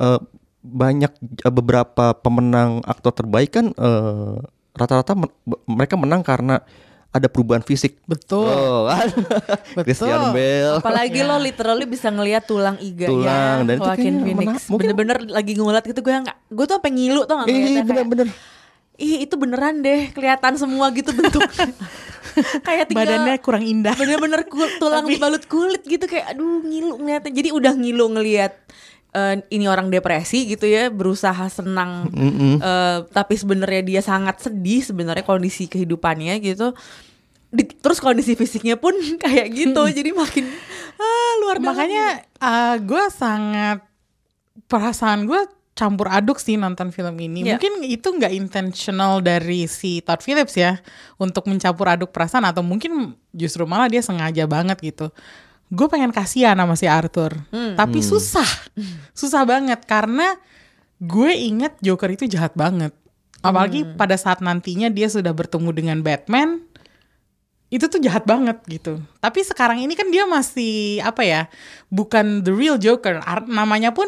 [0.00, 0.18] eh,
[0.62, 1.12] banyak
[1.48, 4.36] beberapa pemenang aktor terbaik kan eh,
[4.72, 5.32] rata-rata men-
[5.68, 6.60] mereka menang karena
[7.12, 8.48] ada perubahan fisik Betul.
[8.48, 9.04] oh, kan?
[9.76, 9.84] Betul.
[9.84, 14.60] Christian Bale apalagi lo literally bisa ngelihat tulang iga Tulang, dan itu Joaquin kayaknya Phoenix
[14.72, 18.28] bener-bener lagi ngeliat gitu gue nggak gue tuh sampai ngilu tuh nggak kayak, bener-bener
[18.96, 21.68] ih itu beneran deh kelihatan semua gitu bentuknya
[22.66, 23.92] kayak tinggal Badannya kurang indah.
[23.92, 24.48] bener-bener
[24.80, 28.52] tulang Tapi- dibalut kulit gitu kayak aduh ngilu ngeliatnya jadi udah ngilu ngeliat
[29.12, 32.08] eh, ini orang depresi gitu ya berusaha senang
[32.58, 36.72] eh, tapi sebenarnya dia sangat sedih sebenarnya kondisi kehidupannya gitu
[37.52, 40.48] Di- terus kondisi fisiknya pun kayak gitu jadi makin
[40.96, 42.06] ah luar dalam Makanya
[42.80, 43.84] gue sangat
[44.68, 45.40] perasaan gue
[45.72, 47.48] campur aduk sih nonton film ini.
[47.48, 47.56] Iya.
[47.56, 50.76] Mungkin itu nggak intentional dari si Todd Phillips ya
[51.16, 55.08] untuk mencampur aduk perasaan atau mungkin justru malah dia sengaja banget gitu.
[55.72, 57.32] Gue pengen kasihan sama si Arthur,
[57.80, 58.44] tapi susah,
[59.16, 60.36] susah banget karena
[61.00, 62.92] gue inget Joker itu jahat banget.
[63.40, 66.60] Apalagi pada saat nantinya dia sudah bertemu dengan Batman,
[67.72, 69.00] itu tuh jahat banget gitu.
[69.16, 71.48] Tapi sekarang ini kan dia masih apa ya?
[71.88, 73.24] Bukan the real Joker.
[73.24, 74.06] Ar- namanya pun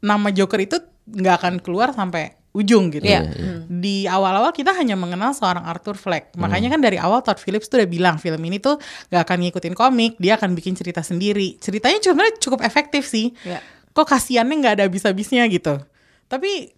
[0.00, 3.06] nama Joker itu nggak akan keluar sampai ujung gitu.
[3.06, 3.30] Iya.
[3.70, 6.34] Di awal-awal kita hanya mengenal seorang Arthur Fleck.
[6.34, 8.82] Makanya kan dari awal Todd Phillips tuh udah bilang film ini tuh
[9.14, 11.54] nggak akan ngikutin komik, dia akan bikin cerita sendiri.
[11.62, 13.30] Ceritanya sebenarnya cukup efektif sih.
[13.46, 13.62] Iya.
[13.94, 15.78] Kok kasihannya nggak ada habis-habisnya gitu.
[16.26, 16.74] Tapi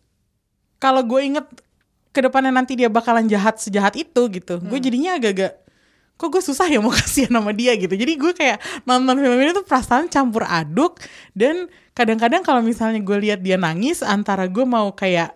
[0.76, 1.46] kalau gue inget
[2.12, 5.60] ke depannya nanti dia bakalan jahat sejahat itu gitu, gue jadinya agak-agak
[6.20, 7.96] kok gue susah ya mau kasihan sama dia gitu.
[7.96, 11.00] Jadi gue kayak nonton film ini tuh perasaan campur aduk
[11.32, 15.32] dan kadang-kadang kalau misalnya gue lihat dia nangis antara gue mau kayak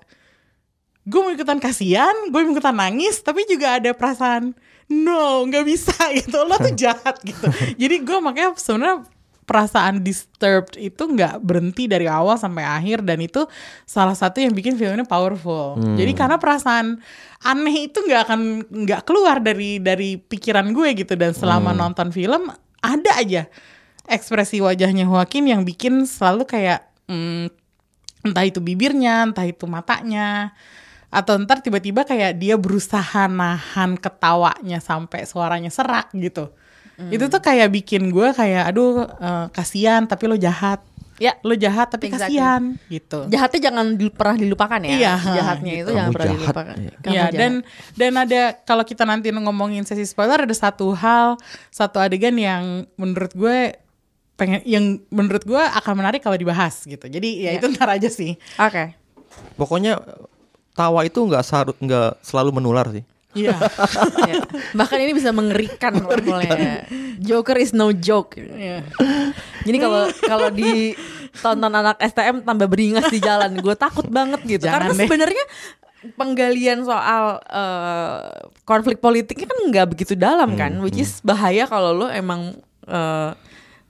[1.05, 4.57] gue mau ikutan kasihan, gue mau ikutan nangis, tapi juga ada perasaan
[4.89, 7.47] no nggak bisa gitu, lo tuh jahat gitu.
[7.77, 9.05] Jadi gue makanya sebenarnya
[9.45, 13.45] perasaan disturbed itu nggak berhenti dari awal sampai akhir dan itu
[13.85, 15.77] salah satu yang bikin film ini powerful.
[15.77, 16.97] Jadi karena perasaan
[17.45, 18.41] aneh itu nggak akan
[18.89, 22.49] nggak keluar dari dari pikiran gue gitu dan selama nonton film
[22.81, 23.45] ada aja
[24.09, 27.49] ekspresi wajahnya Joaquin yang bikin selalu kayak hmm,
[28.25, 30.53] entah itu bibirnya, entah itu matanya,
[31.15, 36.51] atau ntar tiba-tiba kayak dia berusaha nahan ketawanya sampai suaranya serak gitu.
[37.07, 40.83] Itu tuh kayak bikin gue kayak aduh eh, kasihan tapi lo jahat.
[41.15, 41.39] Ya.
[41.41, 42.35] Lo jahat tapi Exactly.
[42.35, 43.27] kasihan gitu.
[43.29, 44.91] Jahatnya jangan di- pernah dilupakan ya.
[44.91, 45.81] Iya, Jahatnya gitu.
[45.81, 46.43] itu jangan Kamu pernah jahat.
[46.43, 46.75] dilupakan.
[46.75, 46.91] Iya.
[46.91, 47.33] Iya jahat.
[47.33, 47.53] dan
[47.95, 52.63] dan ada kalau kita nanti ngomongin sesi spoiler ada satu hal satu adegan yang
[52.95, 53.79] menurut gue
[54.35, 57.07] pengen yang menurut gue akan menarik kalau dibahas gitu.
[57.07, 57.59] Jadi ya Iya.
[57.59, 58.35] itu ntar aja sih.
[58.57, 58.99] Oke.
[59.55, 60.03] Pokoknya
[60.75, 63.05] tawa itu nggak saru- nggak selalu menular sih.
[63.35, 63.55] Iya.
[64.31, 64.41] Ya.
[64.73, 66.87] Bahkan ini bisa mengerikan levelnya.
[67.19, 68.39] Joker is no joke.
[68.39, 68.87] Iya.
[69.63, 70.95] Jadi kalau kalau di
[71.39, 74.65] tonton anak STM tambah beringas di jalan, gue takut banget gitu.
[74.65, 75.01] Jangan Karena deh.
[75.03, 75.45] sebenarnya
[76.15, 78.21] penggalian soal eh,
[78.63, 82.55] konflik politiknya kan nggak begitu dalam kan, which is bahaya kalau lo emang
[82.87, 83.31] eh,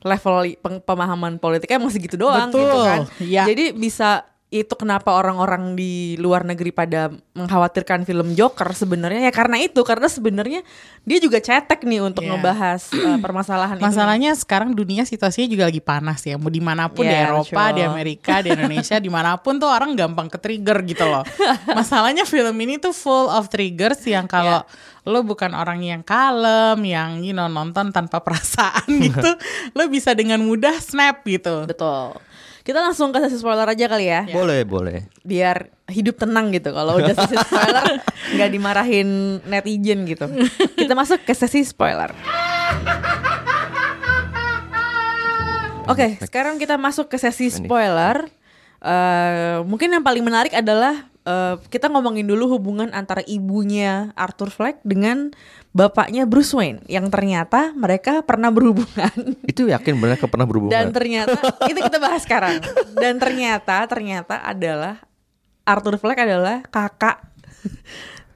[0.02, 0.44] level
[0.82, 3.00] pemahaman politiknya masih gitu doang gitu Betul, kan.
[3.20, 3.44] iya.
[3.46, 9.58] Jadi bisa itu kenapa orang-orang di luar negeri pada mengkhawatirkan film Joker sebenarnya ya karena
[9.58, 10.62] itu karena sebenarnya
[11.02, 12.38] dia juga cetek nih untuk Iya.
[12.38, 13.82] ngebahas eh, permasalahan itu.
[13.82, 16.38] Masalahnya sekarang dunia situasinya juga lagi panas ya.
[16.38, 17.74] Mau di mana pun di Iya, Eropa, betul.
[17.74, 21.26] di Amerika, di Indonesia, di mana pun tuh orang gampang ke trigger gitu loh.
[21.68, 25.02] Masalahnya film ini tuh full of triggers yang kalau Iya.
[25.04, 29.30] lo bukan orang yang kalem, yang you know nonton tanpa perasaan gitu,
[29.72, 31.66] lo bisa dengan mudah snap gitu.
[31.66, 32.16] Betul.
[32.64, 34.24] Kita langsung ke sesi spoiler aja kali ya.
[34.32, 35.04] Boleh, boleh.
[35.20, 36.72] Biar hidup tenang gitu.
[36.72, 38.00] Kalau udah sesi spoiler
[38.40, 39.08] nggak dimarahin
[39.44, 40.24] netizen gitu.
[40.72, 42.16] Kita masuk ke sesi spoiler.
[45.84, 48.32] Oke, sekarang kita masuk ke sesi spoiler.
[48.80, 54.80] Eh, mungkin yang paling menarik adalah eh, kita ngomongin dulu hubungan antara ibunya Arthur Fleck
[54.84, 55.32] dengan
[55.74, 59.10] bapaknya Bruce Wayne yang ternyata mereka pernah berhubungan.
[59.50, 60.72] Itu yakin mereka pernah berhubungan?
[60.72, 61.34] Dan ternyata
[61.66, 62.62] itu kita bahas sekarang.
[62.94, 65.02] Dan ternyata ternyata adalah
[65.66, 67.24] Arthur Fleck adalah kakak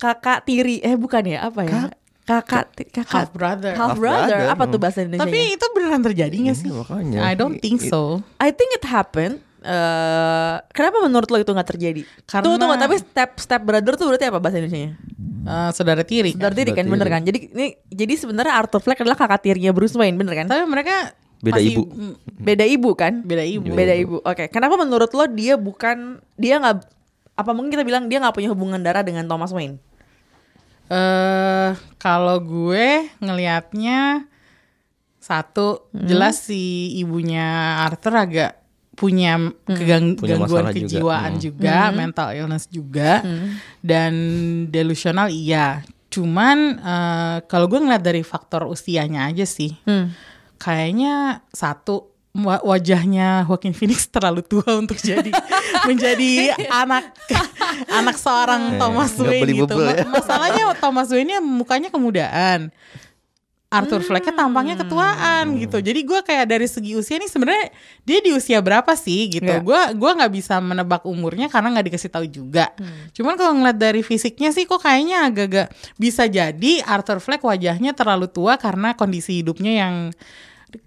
[0.03, 1.83] kakak tiri eh bukan ya apa ya?
[2.29, 3.73] Kakak ti- kakak Half brother.
[3.73, 4.37] Half Half brother.
[4.37, 4.85] brother, Apa tuh hmm.
[4.85, 5.25] bahasa Indonesia?
[5.25, 6.69] Tapi itu beneran terjadi gak sih?
[6.69, 7.19] Iya, makanya.
[7.25, 8.21] I don't think so.
[8.37, 9.41] I think it happened.
[9.59, 12.03] Eh, kenapa menurut lo itu nggak terjadi?
[12.25, 14.95] Karena- Tunggu tunggu tapi step step brother tuh berarti apa bahasa Indonesia?
[15.45, 16.31] Eh, saudara tiri.
[16.31, 17.23] Saudara tiri kan Saudara bener kan?
[17.27, 20.47] Jadi ini jadi sebenarnya Arthur Fleck adalah kakak tirinya Bruce Wayne bener kan?
[20.47, 21.11] Tapi mereka
[21.43, 21.83] Beda masih- ibu.
[22.39, 23.13] Beda ibu kan?
[23.23, 23.67] Beda ibu.
[23.71, 24.17] Beda ibu.
[24.23, 26.77] Oke, kenapa menurut lo dia bukan dia nggak
[27.35, 29.83] apa mungkin kita bilang dia nggak punya hubungan darah dengan Thomas Wayne?
[30.89, 34.25] eh kalau gue ngelihatnya
[35.21, 36.09] satu Hmm.
[36.09, 37.45] jelas si ibunya
[37.85, 38.57] Arthur agak
[38.99, 40.83] punya kegang- Punya gangguan masalah juga.
[40.91, 41.41] kejiwaan Hmm.
[41.41, 43.23] juga, mental illness juga,
[43.81, 44.13] dan
[44.67, 45.87] delusional iya.
[46.09, 50.11] Cuman eh, kalau gue ngeliat dari faktor usianya aja sih, Hmm.
[50.57, 51.15] kayaknya
[51.49, 55.31] satu wa- wajahnya Joaquin Phoenix terlalu tua untuk jadi
[55.89, 57.15] menjadi anak
[57.89, 59.75] anak seorang Eh, Thomas Wayne gitu.
[59.77, 60.03] ya.
[60.03, 62.71] Ma- Masalahnya Thomas Wayne-nya mukanya kemudaan.
[63.69, 65.77] Arthur Fleck-nya tampangnya ketuaan gitu.
[65.85, 67.69] Jadi gue kayak dari segi usia nih sebenarnya
[68.01, 69.45] dia di usia berapa sih gitu.
[69.45, 69.61] Iya.
[69.61, 72.73] Gue gua nggak bisa menebak umurnya karena nggak dikasih tahu juga.
[73.13, 75.69] Cuman kalau ngeliat dari fisiknya sih kok kayaknya agak-agak
[76.01, 79.95] bisa jadi Arthur Fleck wajahnya terlalu tua karena kondisi hidupnya yang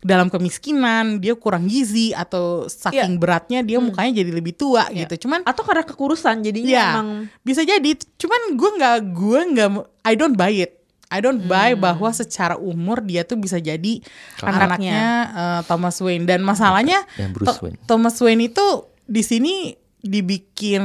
[0.02, 5.06] dalam kemiskinan, dia kurang gizi atau saking beratnya dia mukanya jadi lebih tua Iya.
[5.06, 5.30] gitu.
[5.30, 7.10] Cuman Atau karena kekurusan jadinya ya emang
[7.46, 7.94] bisa jadi.
[8.18, 9.70] Cuman gue nggak gue nggak
[10.06, 10.81] I don't buy it.
[11.12, 11.84] I don't buy Hmm.
[11.84, 14.00] bahwa secara umur dia tuh bisa jadi
[14.40, 14.64] Anaknya.
[14.66, 17.78] anaknya eh, Thomas Wayne dan masalahnya Ya, Bruce Wayne.
[17.84, 18.66] Thomas Wayne itu
[19.04, 20.84] di sini dibikin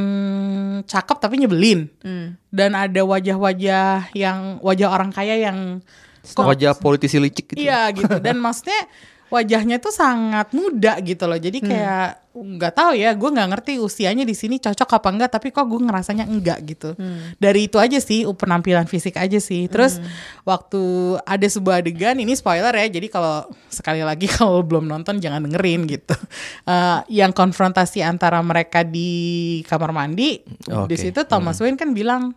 [0.82, 2.34] cakep tapi nyebelin Hmm.
[2.48, 5.80] dan ada wajah-wajah yang wajah orang kaya yang
[6.26, 7.62] kok Wajah politisi licik gitu.
[7.62, 8.90] iya gitu dan maksudnya
[9.26, 14.28] wajahnya tuh sangat muda gitu loh jadi kayak nggak tahu ya gue nggak ngerti usianya
[14.28, 16.92] di sini cocok apa enggak tapi kok gue ngerasanya enggak gitu.
[17.40, 19.64] Dari itu aja sih penampilan fisik aja sih.
[19.72, 19.96] Terus
[20.44, 25.44] waktu ada sebuah adegan ini spoiler ya jadi kalau sekali lagi kalau belum nonton jangan
[25.48, 26.14] dengerin gitu.
[26.66, 30.98] Eh, yang konfrontasi antara mereka di kamar mandi di Oke.
[30.98, 32.34] situ Thomas Wayne kan bilang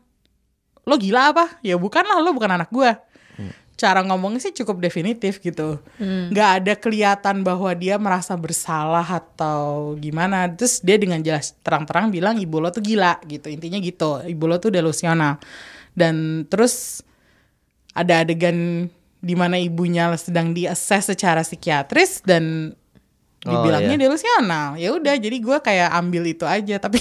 [0.85, 1.57] lo gila apa?
[1.65, 2.93] Ya bukan lah lo bukan anak gue
[3.79, 5.79] cara ngomongnya sih cukup definitif gitu.
[6.03, 10.51] Nggak ada kelihatan bahwa dia merasa bersalah atau gimana.
[10.51, 13.47] Terus dia dengan jelas terang-terang bilang ibu lo tuh gila gitu.
[13.47, 14.19] Intinya gitu.
[14.27, 15.39] Ibu lo tuh delusional.
[15.95, 16.99] Dan terus
[17.95, 22.75] ada adegan di mana ibunya sedang diakses secara psikiatris dan
[23.47, 24.03] Oh, dibilangnya iya.
[24.03, 26.75] delusional ya udah jadi gue kayak ambil itu aja.
[26.85, 26.99] Tapi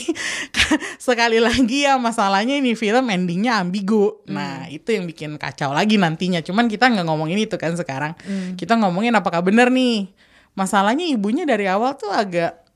[1.02, 4.22] sekali lagi ya masalahnya ini film endingnya ambigu.
[4.30, 6.38] Nah itu yang bikin kacau lagi nantinya.
[6.38, 8.14] Cuman kita nggak ngomongin itu kan sekarang.
[8.54, 10.14] Kita ngomongin apakah bener nih.
[10.54, 12.66] Masalahnya ibunya dari awal tuh agak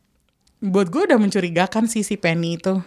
[0.62, 2.78] buat gue udah mencurigakan sih si Penny itu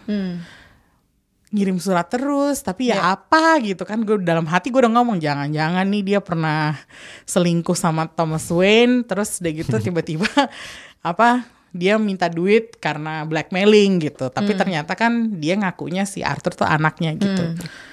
[1.46, 5.86] ngirim surat terus tapi ya apa gitu kan gue dalam hati gue udah ngomong jangan-jangan
[5.86, 6.74] nih dia pernah
[7.22, 9.06] selingkuh sama Thomas Wayne.
[9.06, 10.26] Terus udah gitu tiba-tiba
[11.00, 14.26] apa dia minta duit karena blackmailing gitu.
[14.26, 17.52] Tapi ternyata kan dia ngakunya si Arthur tuh anaknya gitu.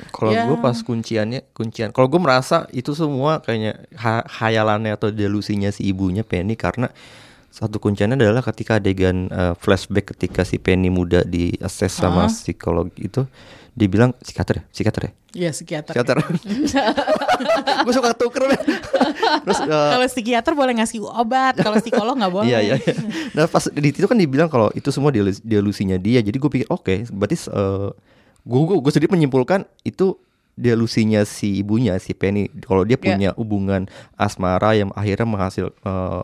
[0.09, 0.47] Kalau Ya.
[0.47, 1.91] gue pas kunciannya, kuncian.
[1.91, 6.89] Kalau gue merasa itu semua kayaknya ha- hayalannya atau delusinya si ibunya Penny karena
[7.53, 12.89] satu kunciannya adalah ketika adegan eh, flashback ketika si Penny muda di assess sama psikolog
[12.97, 13.29] itu,
[13.71, 14.63] dia bilang psikiater, ya?
[14.67, 16.17] psikiater ya, ya psikiater psikiater.
[17.85, 18.41] gue suka tuker.
[19.45, 22.75] Terus eh, kalau psikiater boleh ngasih obat kalau psikolog nggak boleh Iya iya.
[22.75, 22.93] iya.
[23.33, 26.21] Nah pas di situ kan dibilang kalau itu semua delus- delusinya dia.
[26.21, 27.37] Jadi gue pikir oke, berarti
[28.43, 30.17] gue gue gue sendiri menyimpulkan itu
[30.53, 32.49] delusinya si ibunya si Penny.
[32.61, 33.03] Kalau dia Iya.
[33.03, 33.81] punya hubungan
[34.13, 36.21] asmara yang akhirnya menghasil eh,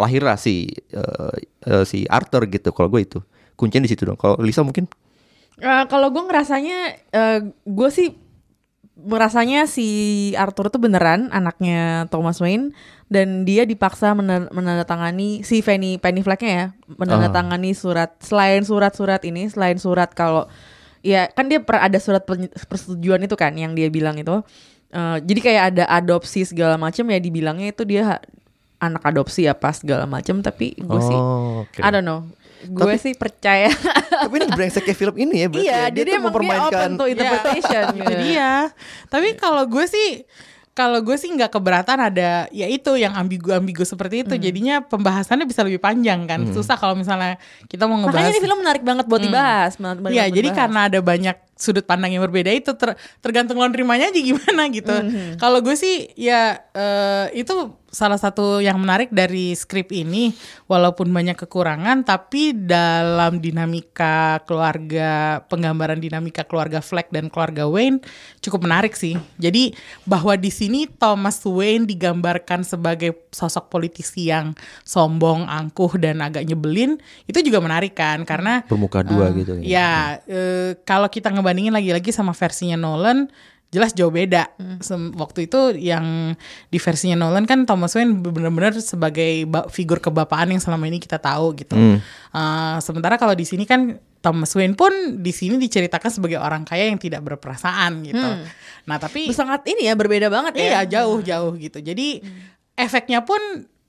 [0.00, 1.36] lahirlah si eh,
[1.68, 2.72] eh, si Arthur gitu.
[2.72, 3.18] Kalau gue itu
[3.54, 4.16] kuncinya di situ dong.
[4.16, 4.88] Kalau Lisa mungkin
[5.60, 6.78] Eh, kalau gue ngerasanya,
[7.12, 8.16] eh, gue sih
[8.96, 9.88] merasanya si
[10.36, 12.72] Arthur tuh beneran anaknya Thomas Wayne
[13.08, 14.12] dan dia dipaksa
[14.52, 16.66] menandatangani si Penny Penny Flacknya ya
[17.00, 20.48] menandatangani surat selain surat-surat ini selain surat kalau
[21.00, 22.28] ya kan dia per- ada surat
[22.68, 24.44] persetujuan itu kan yang dia bilang itu
[24.90, 28.18] Eh, jadi kayak ada adopsi segala macam ya dibilangnya itu dia
[28.80, 31.78] anak adopsi apa segala macam tapi gue sih Oh, oke.
[31.78, 32.24] I don't know
[32.60, 33.72] gue Tapi- sih percaya
[34.10, 35.84] Tapi ini brengseknya film ini ya berarti Iya, ya.
[35.90, 37.84] jadi tuh emang dia mempermainkan open to interpretation.
[37.86, 38.12] itu gitu.
[38.22, 38.50] dia
[39.06, 40.08] tapi kalau gue sih
[40.70, 45.60] kalau gue sih nggak keberatan ada ya itu yang ambigu-ambigu seperti itu jadinya pembahasannya bisa
[45.60, 49.20] lebih panjang kan susah kalau misalnya kita mau ngebahas Makanya ini film menarik banget buat
[49.20, 49.72] dibahas.
[49.76, 50.60] menarik banget Iya, buat jadi dibahas.
[50.62, 54.96] karena ada banyak sudut pandang yang berbeda itu ter- tergantung lo nerimanya aja gimana gitu.
[55.36, 57.52] Kalau gue sih ya eh, itu
[57.90, 60.30] salah satu yang menarik dari skrip ini
[60.70, 67.98] walaupun banyak kekurangan tapi dalam dinamika keluarga penggambaran dinamika keluarga Fleck dan keluarga Wayne
[68.38, 69.18] cukup menarik sih.
[69.42, 69.74] Jadi
[70.06, 74.54] bahwa di sini Thomas Wayne digambarkan sebagai sosok politisi yang
[74.86, 76.94] sombong, angkuh dan agak nyebelin
[77.26, 82.14] itu juga menarik kan karena bermuka dua Eh, gitu Ya, eh, kalau kita ngebandingin lagi-lagi
[82.14, 83.26] sama versinya Nolan,
[83.70, 84.54] jelas jauh beda.
[84.78, 90.54] Sem- waktu itu yang di versinya Nolan kan Thomas Wayne benar-benar sebagai ba- figur kebapaan
[90.54, 91.74] yang selama ini kita tahu gitu.
[92.30, 96.86] Eh, sementara kalau di sini kan Thomas Wayne pun di sini diceritakan sebagai orang kaya
[96.86, 98.20] yang tidak berperasaan gitu.
[98.86, 100.62] Nah, tapi sangat ini ya berbeda banget ya.
[100.62, 101.78] Iya jauh-jauh gitu.
[101.80, 102.22] Jadi
[102.74, 103.40] efeknya pun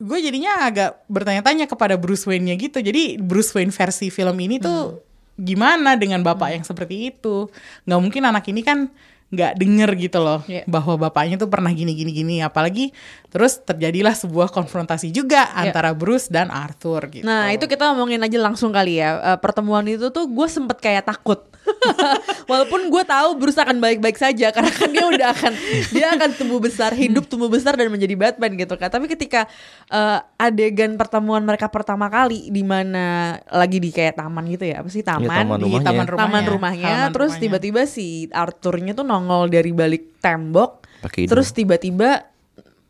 [0.02, 2.80] gue jadinya agak bertanya-tanya kepada Bruce Wayne-nya gitu.
[2.80, 4.98] Jadi Bruce Wayne versi film ini tuh
[5.36, 7.48] gimana dengan bapak yang seperti itu?
[7.84, 8.90] Nggak mungkin anak ini kan
[9.32, 10.68] nggak denger gitu loh Iya.
[10.68, 12.92] bahwa bapaknya tuh pernah gini gini gini apalagi
[13.32, 17.24] terus terjadilah sebuah konfrontasi juga antara Bruce dan Arthur gitu.
[17.24, 21.08] Nah itu kita ngomongin aja langsung kali ya Eh, Pertemuan itu tuh gue sempet kayak
[21.08, 21.48] takut
[22.52, 25.54] Walaupun gue tahu Bruce akan baik-baik saja Karena kan dia udah akan
[25.90, 28.94] Dia akan tumbuh besar Hidup tumbuh besar dan menjadi Batman gitu kan.
[28.94, 29.50] Tapi ketika
[29.90, 34.90] eh, adegan pertemuan mereka pertama kali di mana lagi di kayak taman gitu ya Apa
[34.94, 35.88] sih taman, taman Di rumahnya.
[35.90, 36.22] taman rumahnya.
[36.30, 36.94] taman rumahnya.
[36.94, 40.86] Halaman Terus tiba-tiba si Arthurnya tuh nongol dari balik tembok.
[41.34, 42.30] Terus tiba-tiba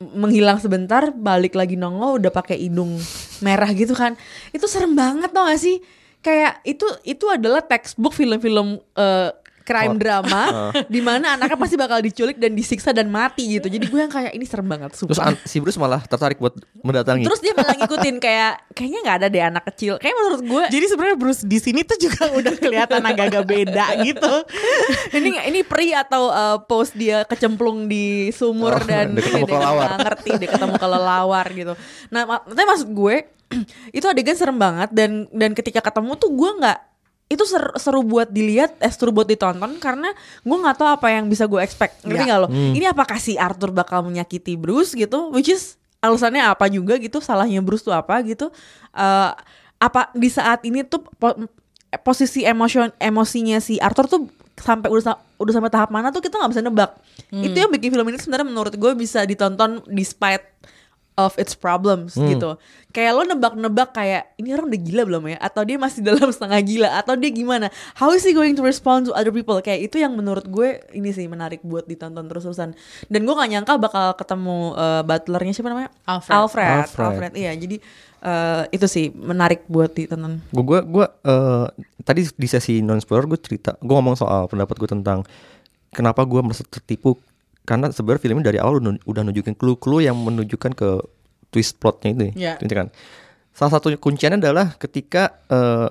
[0.02, 2.98] menghilang sebentar balik lagi nongol udah pakai hidung
[3.40, 4.20] merah gitu kan.
[4.52, 9.30] Itu serem banget tau gak sih kayak itu itu adalah textbook film-film eh,
[9.62, 14.00] crime drama di mana anaknya pasti bakal diculik dan disiksa dan mati gitu jadi gue
[14.00, 17.22] yang kayak ini serem banget Terus sumpah an- si Bruce malah tertarik buat mendatangi.
[17.22, 20.86] terus dia malah ngikutin kayak kayaknya nggak ada deh anak kecil kayak menurut gue Jadi
[20.88, 24.34] sebenarnya Bruce di sini tuh juga udah kelihatan agak-agak beda gitu.
[25.18, 29.88] ini ini pri atau uh, post dia kecemplung di sumur Oh, dan dia ketemu kelelawar.
[30.00, 31.74] ngerti dia ketemu kelelawar gitu.
[32.08, 33.16] Nah, tapi maksud gue
[33.98, 36.80] itu adegan serem banget dan dan ketika ketemu tuh gue nggak
[37.28, 40.12] itu ser- seru buat dilihat, eh seru buat ditonton karena
[40.42, 42.04] gue nggak tahu apa yang bisa gue expect.
[42.04, 42.28] Ngerti Ya.
[42.28, 42.48] nggak lo?
[42.52, 45.32] Ini apakah si Arthur bakal menyakiti Bruce gitu?
[45.32, 47.24] Which is alasannya apa juga gitu?
[47.24, 48.52] Salahnya Bruce tuh apa gitu?
[48.92, 49.32] Eh,
[49.80, 51.40] apa di saat ini tuh po-
[52.00, 54.22] posisi emosion emosinya si Arthur tuh
[54.54, 56.92] sampai udah udah sampai tahap mana tuh kita nggak bisa nebak.
[57.32, 60.44] Itu yang bikin film ini sebenarnya menurut gue bisa ditonton despite
[61.28, 62.58] of its problems gitu.
[62.92, 65.38] Kayak lo nebak-nebak kayak ini orang udah gila belum ya?
[65.40, 66.90] Atau dia masih dalam setengah gila?
[67.00, 67.72] Atau dia gimana?
[67.96, 69.56] How is he going to respond to other people?
[69.64, 72.76] Kayak itu yang menurut gue ini sih menarik buat ditonton terus-terusan.
[73.08, 75.90] Dan gue gak nyangka bakal ketemu uh, butlernya siapa namanya?
[76.04, 76.36] Alfred.
[76.36, 76.68] Alfred.
[76.68, 77.08] Alfred.
[77.08, 77.32] Alfred.
[77.40, 77.78] Iya, jadi
[78.26, 80.42] uh, itu sih menarik buat ditonton.
[80.54, 81.66] gue gue gue eh,
[82.06, 85.26] tadi di sesi non spoiler gue cerita gue ngomong soal pendapat gue tentang
[85.92, 87.18] kenapa gue merasa tertipu
[87.62, 90.90] karena sebenarnya film ini dari awal udah, nunjukin clue-clue yang menunjukkan ke
[91.50, 92.58] twist plotnya itu Iya.
[92.58, 92.90] Gitu kan.
[93.52, 95.90] Salah satu kuncinya adalah ketika eh,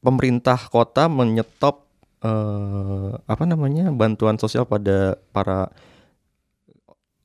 [0.00, 1.84] pemerintah kota menyetop
[2.22, 5.68] eh, apa namanya bantuan sosial pada para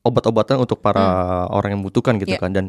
[0.06, 1.02] obat-obatan untuk para
[1.50, 2.42] orang yang membutuhkan gitu Iya.
[2.42, 2.52] kan.
[2.54, 2.64] Dan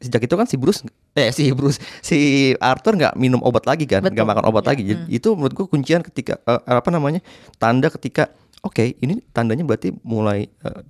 [0.00, 0.80] sejak itu kan si Bruce
[1.12, 2.18] eh si Bruce si
[2.56, 4.82] Arthur nggak minum obat lagi kan nggak makan obat lagi.
[4.88, 7.20] Jadi itu menurut gua kuncian ketika eh, apa namanya
[7.60, 10.82] tanda ketika oke ini tandanya berarti mulai eh,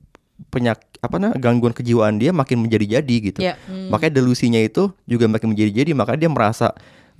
[0.48, 3.40] penyak apa nah gangguan kejiwaan dia makin menjadi-jadi gitu.
[3.40, 3.56] Iya.
[3.88, 6.66] makanya delusinya itu juga makin menjadi-jadi makanya dia merasa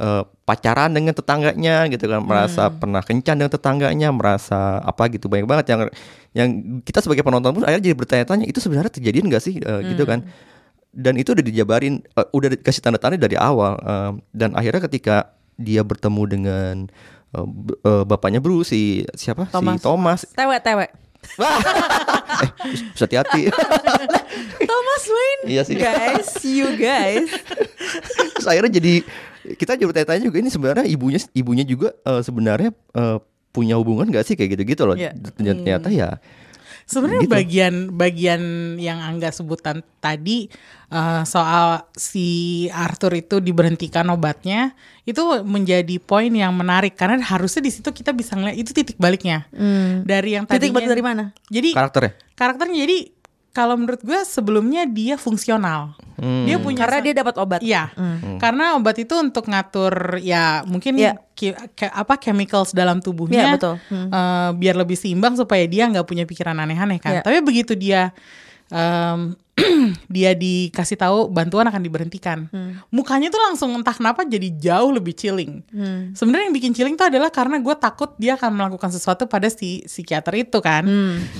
[0.01, 5.47] eh, pacaran dengan tetangganya gitu kan merasa pernah kencan dengan tetangganya merasa apa gitu banyak
[5.47, 5.65] banget.
[5.77, 5.81] Yang
[6.33, 6.49] yang
[6.83, 9.61] kita sebagai penonton pun akhirnya jadi bertanya-tanya itu sebenarnya terjadian nggak sih?
[9.61, 10.25] Eh, gitu kan.
[10.91, 15.85] Dan itu udah dijabarin eh, udah dikasih tanda-tanda dari awal eh, dan akhirnya ketika dia
[15.85, 16.75] bertemu dengan
[17.35, 17.47] eh,
[17.87, 19.79] eh, bapaknya Bruce si siapa Thomas.
[19.79, 20.87] si Thomas Tewe, tewe.
[22.41, 22.51] eh
[22.97, 23.53] hati-hati
[24.71, 25.43] Thomas Wayne.
[25.53, 25.77] Iya sih.
[25.77, 27.29] Guys, you guys.
[28.37, 28.95] Terus akhirnya jadi
[29.57, 33.19] kita juga bertanya-tanya juga ini sebenarnya ibunya ibunya juga eh, sebenarnya eh,
[33.51, 34.97] punya hubungan gak sih kayak gitu-gitu loh.
[34.97, 36.17] Dan ternyata ya
[36.91, 37.31] Sebenarnya Gitu.
[37.31, 38.43] bagian bagian
[38.83, 40.51] yang Angga sebutan tadi
[40.91, 42.27] eh, soal si
[42.75, 44.75] Arthur itu diberhentikan obatnya
[45.07, 49.47] itu menjadi poin yang menarik karena harusnya di situ kita bisa ngeliat itu titik baliknya
[50.03, 51.25] dari yang Titik tadinya balik dari mana?
[51.47, 52.13] Jadi karakternya.
[52.35, 52.99] karakternya jadi
[53.51, 55.99] kalau menurut gue sebelumnya dia fungsional.
[56.21, 57.61] Dia punya Karena dia dapat obat.
[57.65, 57.89] Iya,
[58.37, 61.17] karena obat itu untuk ngatur ya mungkin Iya.
[61.33, 63.75] ki- ke- apa chemicals dalam tubuhnya, Iya, betul.
[63.89, 64.13] Hmm.
[64.13, 67.19] eh, biar lebih seimbang supaya dia nggak punya pikiran aneh-aneh kan.
[67.19, 67.23] Iya.
[67.25, 68.13] Tapi begitu dia
[68.69, 69.33] em,
[70.15, 72.81] dia dikasih tahu bantuan akan diberhentikan, Hmm.
[72.89, 75.63] mukanya tuh langsung entah kenapa jadi jauh lebih chilling.
[75.69, 76.13] Hmm.
[76.13, 79.85] Sebenarnya yang bikin chilling tuh adalah karena gue takut dia akan melakukan sesuatu pada si
[79.85, 80.83] psikiater itu kan.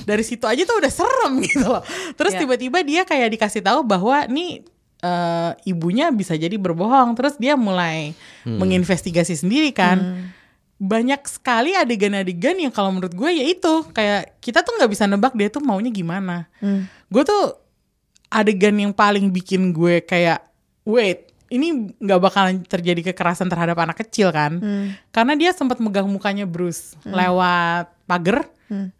[0.01, 1.83] Dari situ aja tuh udah serem gitu loh.
[2.13, 2.37] Terus Hmm.
[2.37, 2.41] Ya.
[2.43, 4.61] tiba-tiba dia kayak dikasih tahu bahwa nih
[4.99, 7.13] eh, ibunya bisa jadi berbohong.
[7.13, 8.13] Terus dia mulai
[8.45, 9.97] menginvestigasi sendiri kan.
[9.97, 10.25] Hmm.
[10.77, 15.33] Banyak sekali adegan-adegan yang kalau menurut gue ya itu kayak kita tuh nggak bisa nebak
[15.33, 16.49] dia tuh maunya gimana.
[16.57, 16.89] Hmm.
[17.05, 17.53] Gue tuh
[18.31, 20.39] adegan yang paling bikin gue kayak
[20.81, 24.95] wait ini nggak bakalan terjadi kekerasan terhadap anak kecil kan Hmm.
[25.11, 28.43] karena dia sempat megang mukanya Bruce lewat pagar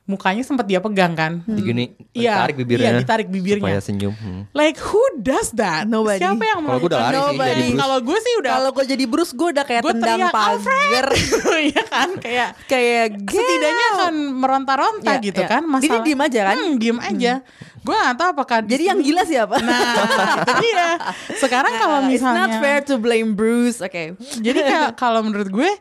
[0.03, 2.83] mukanya sempat dia pegang kan Digini Iya, tarik bibirnya.
[2.85, 3.63] iya, ditarik bibirnya.
[3.63, 4.11] Supaya senyum.
[4.11, 4.43] Hmm.
[4.51, 6.19] like who does that Nobody.
[6.19, 7.47] siapa yang Kalau gue udah lari sih Nobody.
[7.47, 7.79] jadi Bruce.
[7.79, 11.07] kalau gue sih udah Kalau gue jadi Bruce, gue udah kayak Gua tendang teriak, pagar.
[11.71, 15.47] Iya kan kayak kayak setidaknya "Get akan meronta-ronta Iya, gitu iya.
[15.47, 16.57] kan Jadi masalah diem aja kan?
[16.57, 17.33] hmm, diem aja
[17.81, 19.55] gue gak tahu apakah di Jadi yang gila siapa?
[19.57, 20.03] nah
[20.37, 20.87] itu dia
[21.39, 23.79] sekarang kalau Nah, It's misalnya not fair to blame Bruce.
[23.79, 24.19] Oke.
[24.19, 25.71] Jadi kayak kalau menurut gue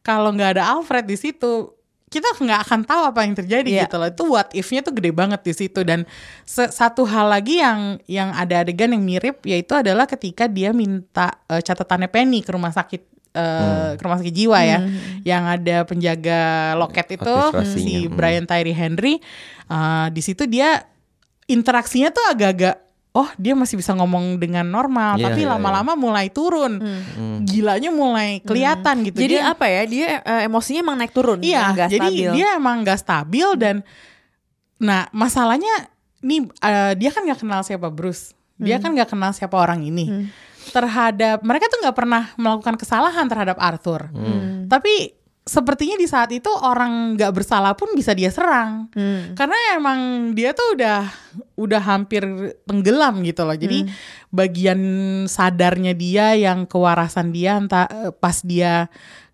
[0.00, 1.74] kalau nggak ada Alfred di situ
[2.10, 3.82] kita nggak akan tahu apa yang terjadi Iya.
[3.86, 4.08] gitu loh.
[4.10, 6.02] Itu what if-nya tuh gede banget di situ dan
[6.42, 11.30] se- satu hal lagi yang yang ada adegan yang mirip yaitu adalah ketika dia minta
[11.46, 14.78] eh, catatannya Penny ke rumah sakit eh, ke rumah sakit jiwa ya
[15.22, 18.18] yang ada penjaga loket itu si hmm.
[18.18, 19.22] Brian Tyree Henry
[19.70, 20.82] Eh, di situ dia
[21.46, 26.30] interaksinya tuh agak-agak oh dia masih bisa ngomong dengan normal Iya, tapi iya, lama-lama mulai
[26.30, 26.78] turun.
[27.42, 29.18] Gilanya mulai kelihatan gitu.
[29.18, 29.82] Jadi Dia- apa ya?
[29.84, 31.38] Dia eh, emosinya emang naik turun.
[31.40, 32.30] iya nggak jadi stabil.
[32.32, 33.76] dia emang gak stabil dan
[34.78, 35.90] nah masalahnya
[36.20, 38.32] nih eh, dia kan nggak kenal siapa Bruce.
[38.56, 40.30] Dia kan nggak kenal siapa orang ini.
[40.70, 44.12] Terhadap mereka tuh nggak pernah melakukan kesalahan terhadap Arthur.
[44.68, 45.18] Tapi
[45.50, 48.86] sepertinya di saat itu orang nggak bersalah pun bisa dia serang.
[49.34, 51.10] Karena emang dia tuh udah
[51.58, 52.22] udah hampir
[52.62, 53.58] tenggelam gitu loh.
[53.58, 53.90] Jadi
[54.30, 54.80] bagian
[55.26, 58.86] sadarnya dia yang kewarasan dia entah eh, pas dia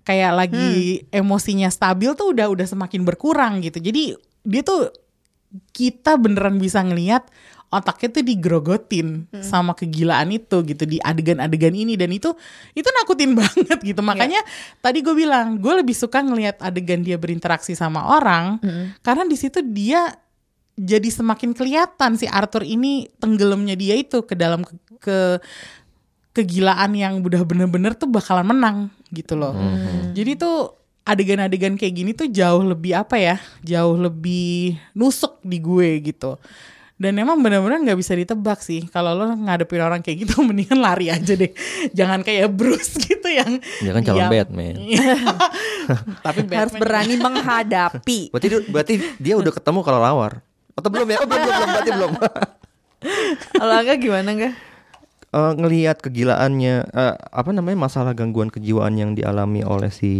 [0.08, 3.76] kayak lagi emosinya stabil tuh udah udah semakin berkurang gitu.
[3.76, 4.88] Jadi dia tuh
[5.76, 7.28] kita beneran bisa ngelihat
[7.76, 9.08] otaknya tuh digrogotin
[9.38, 12.32] sama kegilaan itu gitu di adegan-adegan ini dan itu
[12.72, 14.40] itu nakutin banget gitu makanya
[14.78, 18.58] tadi gue bilang gue lebih suka ngelihat adegan dia berinteraksi sama orang
[19.00, 20.16] karena di situ dia
[20.74, 25.40] jadi semakin kelihatan si Arthur ini tenggelamnya dia itu ke dalam ke, ke-
[26.32, 29.56] kegilaan yang udah bener-bener tuh bakalan menang gitu loh.
[30.12, 33.36] Jadi tuh adegan-adegan kayak gini tuh jauh lebih apa ya?
[33.62, 36.36] Jauh lebih nusuk di gue gitu.
[36.96, 38.88] Dan emang bener-bener nggak bisa ditebak sih.
[38.88, 41.52] Kalau lo ngadepin orang kayak gitu mendingan lari aja deh.
[41.92, 44.32] Jangan kayak Bruce gitu yang Dia kan calon diam.
[44.32, 44.74] Batman.
[46.26, 48.20] Tapi Harus Batman berani menghadapi.
[48.32, 50.40] Berarti dia, berarti dia udah ketemu kalau lawar.
[50.76, 51.18] Atau belum ya?
[51.20, 52.12] Oh, belum, belum, belum, berarti belum.
[53.52, 54.54] Kalau enggak gimana enggak?
[55.36, 60.12] Eh, ngelihat kegilaannya eh, apa namanya masalah gangguan kejiwaan yang dialami oleh si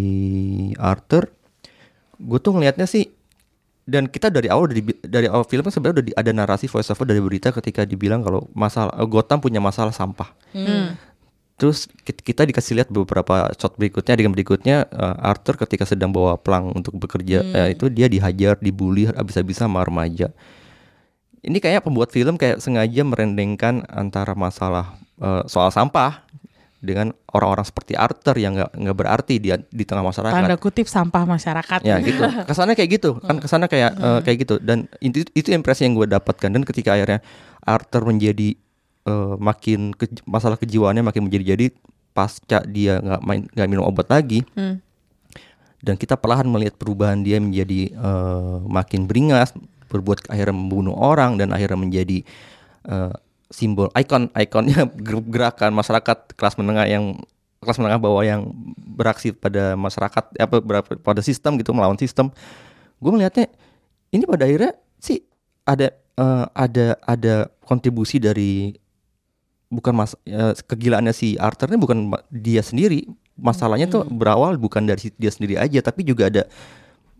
[0.77, 1.33] Arthur
[2.17, 3.16] gue tuh ngelihatnya sih
[3.87, 6.91] dan kita dari awal dari dari awal film kan sebenarnya udah di- ada narasi voice
[6.91, 10.35] over dari berita ketika dibilang kalau masalah eh, Gotham punya masalah sampah.
[11.57, 16.35] Terus ki- kita dikasih lihat beberapa shot berikutnya dengan berikutnya eh, Arthur ketika sedang bawa
[16.35, 20.35] pelang untuk bekerja eh, itu dia dihajar dibully habis-habisan sama remaja.
[21.47, 26.26] Ini kayak pembuat film kayak sengaja merendengkan antara masalah eh, soal sampah
[26.87, 30.31] dengan orang-orang seperti Arthur yang nggak nggak berarti di di tengah masyarakat.
[30.33, 31.83] tanda kutip sampah masyarakat.
[31.83, 32.23] Ya gitu.
[32.23, 36.07] Kesannya kayak gitu kan kesannya kayak eh, kayak gitu dan itu itu impresi yang gue
[36.07, 37.19] dapatkan dan ketika akhirnya
[37.61, 38.55] Arthur menjadi
[39.05, 41.75] eh, makin ke- masalah kejiwaannya makin menjadi-jadi
[42.15, 44.47] pasca dia nggak main nggak minum obat lagi
[45.77, 49.51] dan kita perlahan melihat perubahan dia menjadi eh, makin beringas
[49.87, 52.25] berbuat akhirnya membunuh orang dan akhirnya menjadi
[53.51, 57.19] simbol ikon ikonnya ger- gerakan masyarakat kelas menengah yang
[57.63, 62.31] kelas menengah bawah yang beraksi pada masyarakat apa ber- pada sistem gitu melawan sistem.
[63.03, 63.51] Gue melihatnya
[64.13, 65.25] ini pada akhirnya sih
[65.67, 67.35] ada eh, ada ada
[67.67, 68.77] kontribusi dari
[69.67, 71.99] bukan mas eh, kegilaannya si Arthur ini bukan
[72.31, 73.09] dia sendiri.
[73.37, 76.49] Masalahnya tuh berawal bukan dari dia sendiri aja tapi juga ada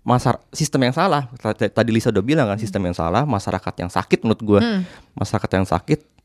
[0.07, 1.29] masar sistem yang salah.
[1.59, 4.61] Tadi Lisa udah bilang kan sistem yang salah masyarakat yang sakit menurut gue
[5.19, 6.16] masyarakat yang sakit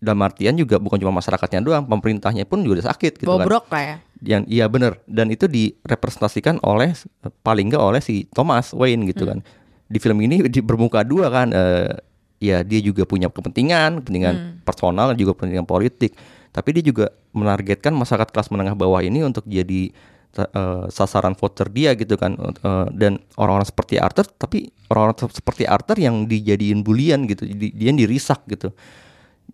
[0.00, 3.44] dalam artian juga bukan cuma masyarakatnya doang pemerintahnya pun juga udah sakit gitu kan.
[3.44, 3.96] Bobrok lah ya.
[4.22, 4.96] yang iya bener.
[5.04, 6.96] Dan itu direpresentasikan oleh
[7.40, 9.44] paling nggak oleh si Thomas Wayne gitu kan.
[9.86, 11.92] Di film ini di bermuka dua kan eh,
[12.40, 16.16] ya dia juga punya kepentingan kepentingan personal dan juga kepentingan politik.
[16.48, 19.92] Tapi dia juga menargetkan masyarakat kelas menengah bawah ini untuk jadi
[20.32, 22.40] eh, sasaran voter dia gitu kan.
[22.40, 27.92] Eh, dan orang-orang seperti Arthur tapi orang-orang seperti Arthur yang dijadiin bulian gitu di- dia
[27.92, 28.72] yang dirisak gitu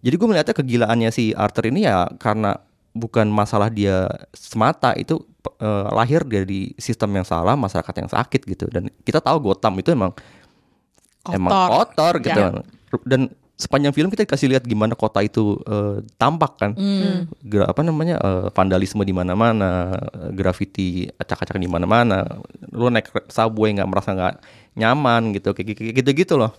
[0.02, 2.58] jadi gue melihatnya kegilaannya si Arthur ini ya karena
[2.96, 5.20] bukan masalah dia semata itu
[5.60, 8.64] eh, lahir dari sistem yang salah masyarakat yang sakit gitu.
[8.72, 10.16] Dan kita tahu Gotham itu emang
[11.28, 12.40] emang kotor gitu.
[12.40, 12.50] Ya.
[13.04, 13.20] dan
[13.56, 16.70] sepanjang film kita dikasih lihat gimana kota itu eh, tampak kan.
[17.44, 19.92] Gra- apa namanya eh, vandalisme di mana-mana
[20.32, 22.24] graffiti acak-acakan di mana-mana.
[22.72, 24.34] Lu naik subway nggak merasa nggak
[24.76, 26.52] nyaman gitu kayak gitu-gitu loh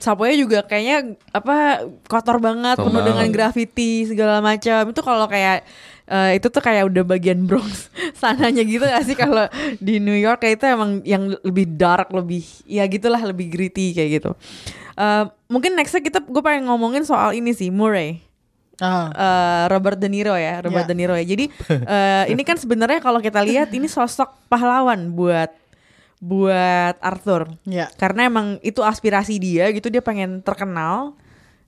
[0.00, 4.88] Saponya juga kayaknya apa kotor banget, Kotor penuh dengan graffiti segala macam.
[4.88, 5.68] Itu kalau kayak
[6.08, 9.44] eh, itu tuh kayak udah bagian Bronx sananya gitu gak sih kalau
[9.76, 14.24] di New York kayak itu emang yang lebih dark, lebih ya gitulah lebih gritty kayak
[14.24, 14.32] gitu.
[14.96, 18.24] Eh, mungkin nextnya kita gue pengen ngomongin soal ini sih Murray.
[18.80, 19.12] Ah.
[19.12, 20.90] Eh, Robert De Niro ya, Robert Ya.
[20.90, 21.24] De Niro ya.
[21.28, 25.59] Jadi eh, ini kan sebenarnya kalau kita lihat ini sosok pahlawan buat
[26.20, 27.48] buat Arthur.
[27.64, 27.88] Ya.
[27.96, 31.16] Karena emang itu aspirasi dia gitu, dia pengen terkenal,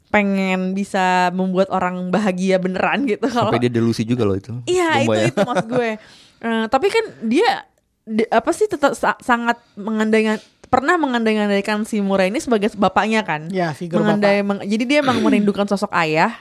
[0.08, 3.24] pengen bisa membuat orang bahagia beneran gitu.
[3.26, 5.26] Kalau sampai dia delusi juga loh itu Iya itu ya.
[5.26, 5.92] itu maksud gue.
[6.42, 7.62] Eh, tapi kan dia
[8.02, 13.46] di- apa sih tetap sa- sangat mengandaikan pernah mengandai-andaikan si Murray ini sebagai bapaknya kan.
[13.46, 16.34] Ya, figur Mengandai- meng- jadi dia emang merindukan sosok ayah.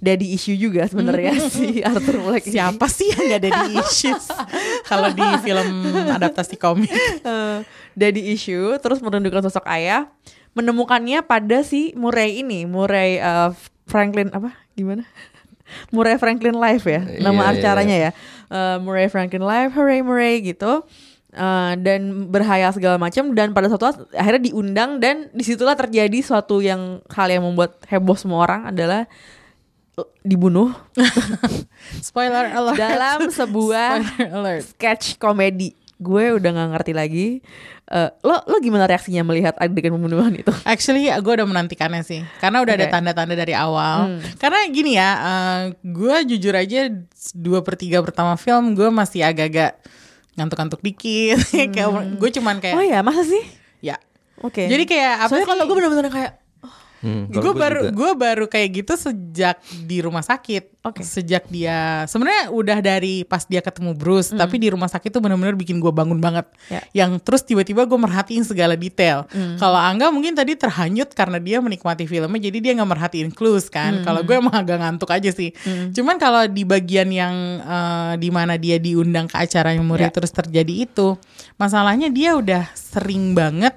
[0.00, 2.56] Daddy issue juga sebenarnya si Arthur Fleck ini.
[2.56, 4.24] Siapa sih yang gak ada di issues?
[4.90, 5.68] Kalau di film
[6.08, 6.88] adaptasi komik?
[7.20, 7.58] Eh,
[7.92, 10.08] daddy issue terus merindukan sosok ayah
[10.56, 13.52] menemukannya pada si Murray ini Murray eh,
[13.84, 14.56] Franklin apa?
[14.72, 15.04] Gimana?
[15.94, 18.10] Murray Franklin Live ya nama Iya, iya, acaranya ya.
[18.48, 20.80] Eh, Murray Franklin Live Hooray Murray gitu.
[21.30, 26.18] Eh, dan berhayal segala macam dan pada suatu saat akhirnya diundang dan di situlah terjadi
[26.24, 29.06] suatu yang hal yang membuat heboh semua orang adalah
[30.20, 30.70] dibunuh
[32.06, 32.76] Spoiler alert.
[32.76, 34.62] dalam sebuah alert.
[34.74, 35.74] sketch komedi.
[36.00, 37.28] Gue udah nggak ngerti lagi.
[37.90, 40.54] Eh, lo lo gimana reaksinya melihat adegan pembunuhan itu?
[40.62, 42.86] Actually gue udah menantikannya sih Karena udah ada Oke.
[42.86, 42.96] Hmm.
[43.02, 46.86] tanda-tanda dari awal Karena gini ya eh, Gue jujur aja
[47.34, 49.82] Dua per tiga pertama film Gue masih agak-agak
[50.38, 51.42] Ngantuk-ngantuk dikit
[51.74, 53.42] kayak Gue cuman kayak Oh ya masa sih?
[53.82, 53.98] Ya
[54.38, 54.70] Oke.
[54.70, 56.32] Jadi kayak apa Soalnya kalau gue bener-bener kayak
[57.00, 60.80] Hmm, gue baru gue baru kayak gitu sejak di rumah sakit.
[60.80, 61.00] Oke.
[61.00, 64.40] Sejak dia sebenarnya udah dari pas dia ketemu Bruce, Hmm.
[64.40, 66.48] tapi di rumah sakit tuh benar-benar bikin gue bangun banget.
[66.68, 66.80] Ya.
[66.92, 69.24] Yang terus tiba-tiba gue merhatiin segala detail.
[69.28, 69.56] Hmm.
[69.56, 73.76] Kalau Angga mungkin tadi terhanyut karena dia menikmati filmnya, jadi dia nggak merhatiin clues Hmm.
[73.76, 73.92] kan.
[74.04, 75.52] Kalau gue emang agak ngantuk aja sih.
[75.92, 80.12] Cuman kalau di bagian yang eh, di mana dia diundang ke acaranya Muri Ya.
[80.12, 81.16] terus terjadi itu,
[81.56, 83.76] masalahnya dia udah sering banget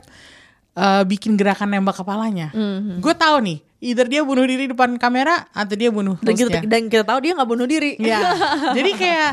[0.73, 2.49] eh, bikin gerakan nembak kepalanya.
[2.51, 2.97] Hmm.
[2.99, 6.81] Gue tahu nih, either dia bunuh diri depan kamera atau dia bunuh dan kita, dan
[6.87, 7.99] kita tahu dia nggak bunuh diri.
[7.99, 8.33] Ya,
[8.77, 9.31] jadi kayak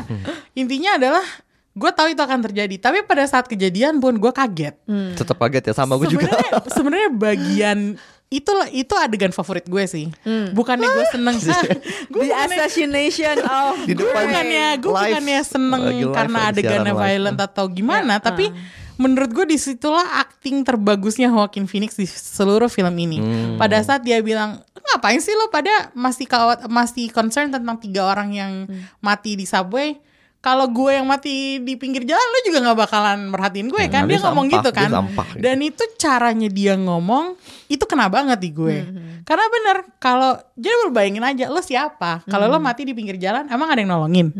[0.53, 1.25] intinya adalah
[1.71, 2.75] gue tahu itu akan terjadi.
[2.77, 4.75] Tapi pada saat kejadian pun gue kaget.
[5.15, 6.27] tetap kaget ya sama gue juga.
[6.67, 7.95] Sebenarnya bagian
[8.31, 10.07] itu itu adegan favorit gue sih.
[10.55, 11.35] Bukannya gue seneng,
[12.15, 17.03] gue The assassination of Di depan bukannya gue bukannya seneng live, karena adegannya live.
[17.03, 18.47] violent atau gimana, Ya, tapi
[18.95, 23.17] menurut gue di situlah acting terbagusnya Joaquin Phoenix di seluruh film ini.
[23.17, 23.55] Hmm.
[23.55, 28.29] Pada saat dia bilang ngapain sih lo pada masih kawat masih concern tentang tiga orang
[28.31, 28.83] yang Hmm.
[28.99, 29.95] mati di subway.
[30.39, 34.03] Kalau gue yang mati di pinggir jalan lo juga nggak bakalan merhatiin gue Hmm, kan
[34.03, 35.37] dia, dia ngomong sampah, gitu dia kan sampah gitu.
[35.39, 37.25] dan itu caranya dia ngomong
[37.67, 38.77] itu kena banget di gue
[39.21, 43.45] karena bener kalau jadi lu bayangin aja lo siapa kalau lo mati di pinggir jalan
[43.47, 44.33] emang ada yang nolongin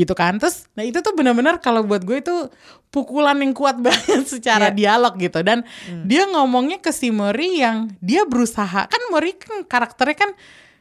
[0.00, 0.40] gitu kan.
[0.40, 2.36] Terus nah itu tuh bener-bener kalau buat gue itu
[2.88, 4.76] pukulan yang kuat banget secara Iya.
[4.76, 5.44] dialog gitu.
[5.44, 5.60] Dan
[6.02, 8.88] dia ngomongnya ke si Mori yang dia berusaha.
[8.88, 10.32] Kan Mori kan karakternya kan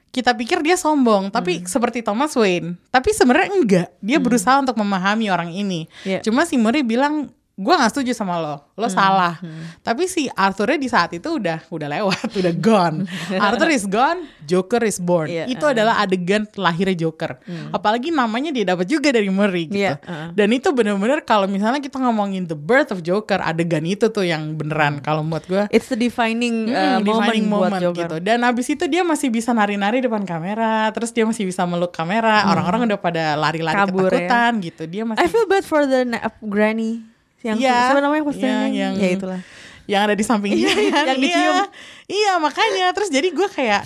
[0.10, 2.80] kita pikir dia sombong tapi seperti Thomas Wayne.
[2.90, 3.88] Tapi sebenarnya enggak.
[4.00, 5.86] Dia berusaha untuk memahami orang ini.
[6.02, 6.24] Iya.
[6.24, 9.36] cuma si Mori bilang gue nggak setuju sama lo lo salah
[9.82, 13.04] tapi si Arthurnya di saat itu udah udah lewat udah gone
[13.52, 15.76] Arthur is gone Joker is born Iya, itu uh.
[15.76, 17.36] adalah adegan lahirnya Joker
[17.70, 20.32] apalagi namanya dia dapat juga dari Murray gitu Iya, uh.
[20.32, 24.56] dan itu bener-bener kalau misalnya kita ngomongin the birth of Joker adegan itu tuh yang
[24.56, 28.00] beneran kalau buat gue It's the defining, uh, Hmm, moment, defining buat moment Joker.
[28.00, 28.16] gitu.
[28.22, 32.48] Dan abis itu dia masih bisa nari-nari depan kamera, terus dia masih bisa meluk kamera.
[32.48, 33.86] Orang-orang udah pada lari-lari Hmm.
[33.86, 33.92] Ya.
[33.92, 34.84] ketakutan gitu.
[34.88, 36.08] Dia masih I feel bad for the
[36.42, 37.04] granny
[37.42, 39.42] yang Iya, siapa namanya iya, yang, yang- ya itulah.
[39.88, 41.06] yang ada di samping dia kan.
[41.16, 41.56] yang dicium.
[41.56, 41.64] Iya,
[42.06, 42.88] iya makanya.
[42.92, 43.82] Terus jadi gue kayak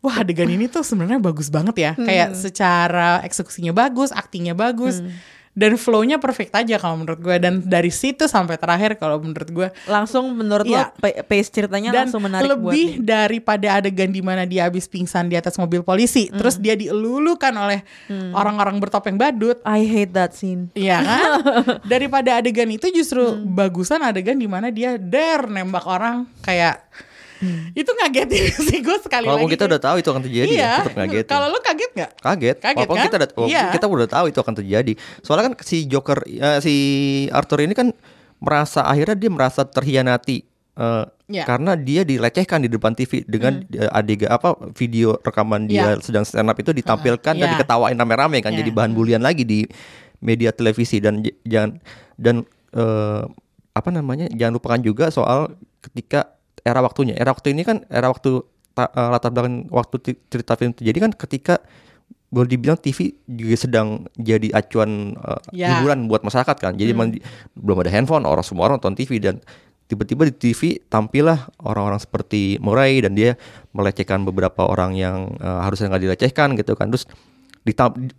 [0.00, 1.92] wah adegan ini tuh sebenarnya bagus banget ya.
[1.94, 2.04] Hmm.
[2.04, 5.00] Kayak secara eksekusinya bagus, aktingnya bagus.
[5.54, 9.68] Dan flow-nya perfect aja kalau menurut gue dan dari situ sampai terakhir kalau menurut gue
[9.86, 10.90] Langsung menurut Iya.
[10.90, 13.06] lo pa- pace ceritanya dan langsung menarik buat lebih nih.
[13.06, 16.36] daripada adegan di mana dia habis pingsan di atas mobil polisi Hmm.
[16.36, 17.86] terus dia dielulukan oleh
[18.32, 20.68] orang-orang bertopeng badut I hate that scene.
[20.72, 21.22] Iya kan?
[21.86, 23.46] Daripada adegan itu justru Hmm.
[23.48, 26.82] bagusan adegan di mana dia dare nembak orang kayak
[27.72, 29.54] itu ngagetin sih gue sekali Walaupun lagi.
[29.54, 30.64] kita udah tahu itu akan terjadi iya.
[30.64, 31.30] ya, tetap ngagetin.
[31.30, 32.10] Kalau lu kaget nggak?
[32.16, 33.04] kaget, Kaget, walaupun kan?
[33.04, 33.64] kita udah, walaupun Iya.
[33.72, 34.92] kita udah tahu itu akan terjadi.
[35.20, 36.74] Soalnya kan si Joker, eh, si
[37.28, 37.88] Arthur ini kan
[38.38, 40.44] merasa akhirnya dia merasa terhianati.
[40.74, 41.46] eh, Iya.
[41.46, 46.02] karena dia dilecehkan di depan TV dengan eh, adegan apa video rekaman dia Iya.
[46.02, 47.52] sedang stand up itu ditampilkan dan Iya.
[47.56, 48.58] diketawain rame-rame kan Iya.
[48.58, 49.62] jadi bahan bulian lagi di
[50.18, 51.78] media televisi dan jangan
[52.16, 53.22] dan eh,
[53.70, 57.14] apa namanya jangan lupakan juga soal ketika era waktunya.
[57.14, 58.40] Era waktu ini kan era waktu
[58.72, 59.96] ta- eh, latar belakang waktu
[60.26, 61.60] cerita film terjadi kan ketika
[62.28, 65.78] boleh dibilang TV juga sedang jadi acuan eh, Ya.
[65.78, 66.72] hiburan buat masyarakat kan.
[66.74, 67.22] Jadi di-
[67.54, 69.38] belum ada handphone orang semua orang nonton TV dan
[69.84, 73.36] tiba-tiba di TV tampillah orang-orang seperti Murray dan dia
[73.70, 76.90] melecehkan beberapa orang yang eh, harusnya nggak dilecehkan gitu kan.
[76.90, 77.04] Terus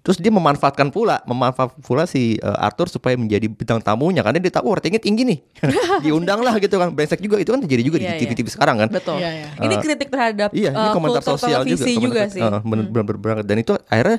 [0.02, 4.50] terus dia memanfaatkan pula memanfaat pula si eh, Arthur supaya menjadi bintang tamunya karena dia
[4.50, 5.40] tahu oh, ratingnya tinggi nih
[6.04, 8.22] diundang lah gitu kan brengsek juga itu kan terjadi juga Iya, di iya.
[8.26, 9.22] TV-TV sekarang kan Betul.
[9.22, 9.48] Iya, iya.
[9.60, 11.94] Ini Eh, kritik terhadap Iya, ini uh, komentar kultur sosial juga, juga,
[12.26, 12.42] komentar- sih.
[12.42, 13.46] eh, bener- bener- bener banget.
[13.46, 14.18] Dan itu akhirnya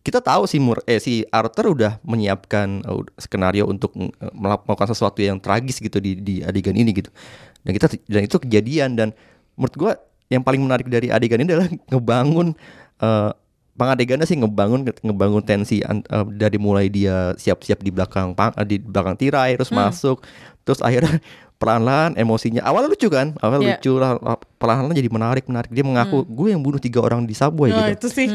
[0.00, 4.88] kita tahu si Mur eh si Arthur udah menyiapkan eh, skenario untuk eh, melak- melakukan
[4.88, 7.12] sesuatu yang tragis gitu di di adegan ini gitu.
[7.60, 9.08] Dan kita dan itu kejadian dan
[9.52, 9.92] menurut gua
[10.26, 12.56] yang paling menarik dari adegan ini adalah ngebangun
[12.96, 13.30] eh
[13.76, 16.00] pengadegannya sih ngebangun ngebangun tensi eh,
[16.32, 20.24] dari mulai dia siap-siap di belakang pang- eh, di belakang tirai terus masuk.
[20.62, 21.20] Terus akhirnya
[21.56, 23.32] pelan-pelan emosinya awalnya lucu kan?
[23.38, 23.70] Awalnya Iya.
[23.76, 24.12] lucu lah
[24.56, 25.70] pelan-pelan jadi menarik menarik.
[25.70, 28.04] Dia mengaku gue yang bunuh tiga orang di subway Nah, gitu.
[28.04, 28.28] itu sih.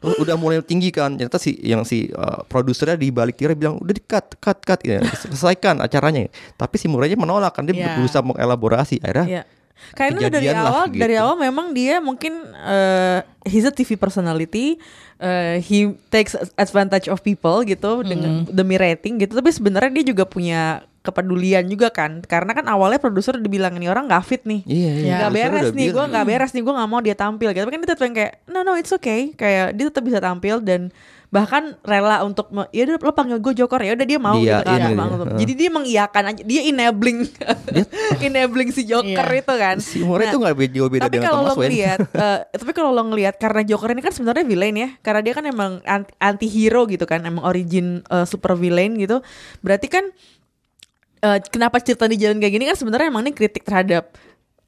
[0.00, 1.14] Terus udah mulai tinggi kan?
[1.14, 4.80] Ternyata si yang si uh, produsernya di balik tirai bilang udah di cut cut cut
[4.80, 6.26] ya selesaikan acaranya.
[6.54, 7.62] Tapi si Murray menolak kan?
[7.62, 7.94] Dia Iya.
[7.94, 8.98] berusaha mengelaborasi.
[9.00, 9.42] Akhirnya Iya.
[9.94, 11.02] Kayaknya dari awal gitu.
[11.02, 14.80] dari awal memang dia mungkin eh he's a TV personality,
[15.20, 19.36] eh, he takes advantage of people gitu dengan demi rating gitu.
[19.36, 24.08] Tapi sebenarnya dia juga punya kepedulian juga kan, karena kan awalnya produser dibilang ini orang
[24.08, 24.64] nggak fit nih.
[24.64, 25.14] Iya, iya.
[25.20, 27.60] Nggak Produser beres udah nih, gue nggak beres nih, gue nggak mau dia tampil gitu.
[27.60, 30.64] Tapi kan dia tetap yang kayak, no no it's okay, kayak dia tetap bisa tampil
[30.64, 30.88] dan
[31.34, 34.70] bahkan rela untuk ya udah lo panggil gue Joker ya udah dia mau Dia gitu
[34.70, 35.10] kan Bang.
[35.10, 35.34] dia.
[35.42, 37.18] jadi dia mengiyakan aja dia enabling
[38.30, 39.42] enabling si Joker Iya.
[39.42, 41.66] itu kan Si Murray tuh nggak beda jauh beda tapi dengan kalau lo Thomas Wayne.
[41.74, 45.34] ngeliat eh, tapi kalau lo ngeliat karena Joker ini kan sebenarnya villain ya karena dia
[45.34, 45.72] kan emang
[46.14, 49.18] anti, hero gitu kan emang origin eh, super villain gitu
[49.58, 50.04] berarti kan
[51.18, 54.14] eh, kenapa cerita di jalan kayak gini kan sebenarnya emang ini kritik terhadap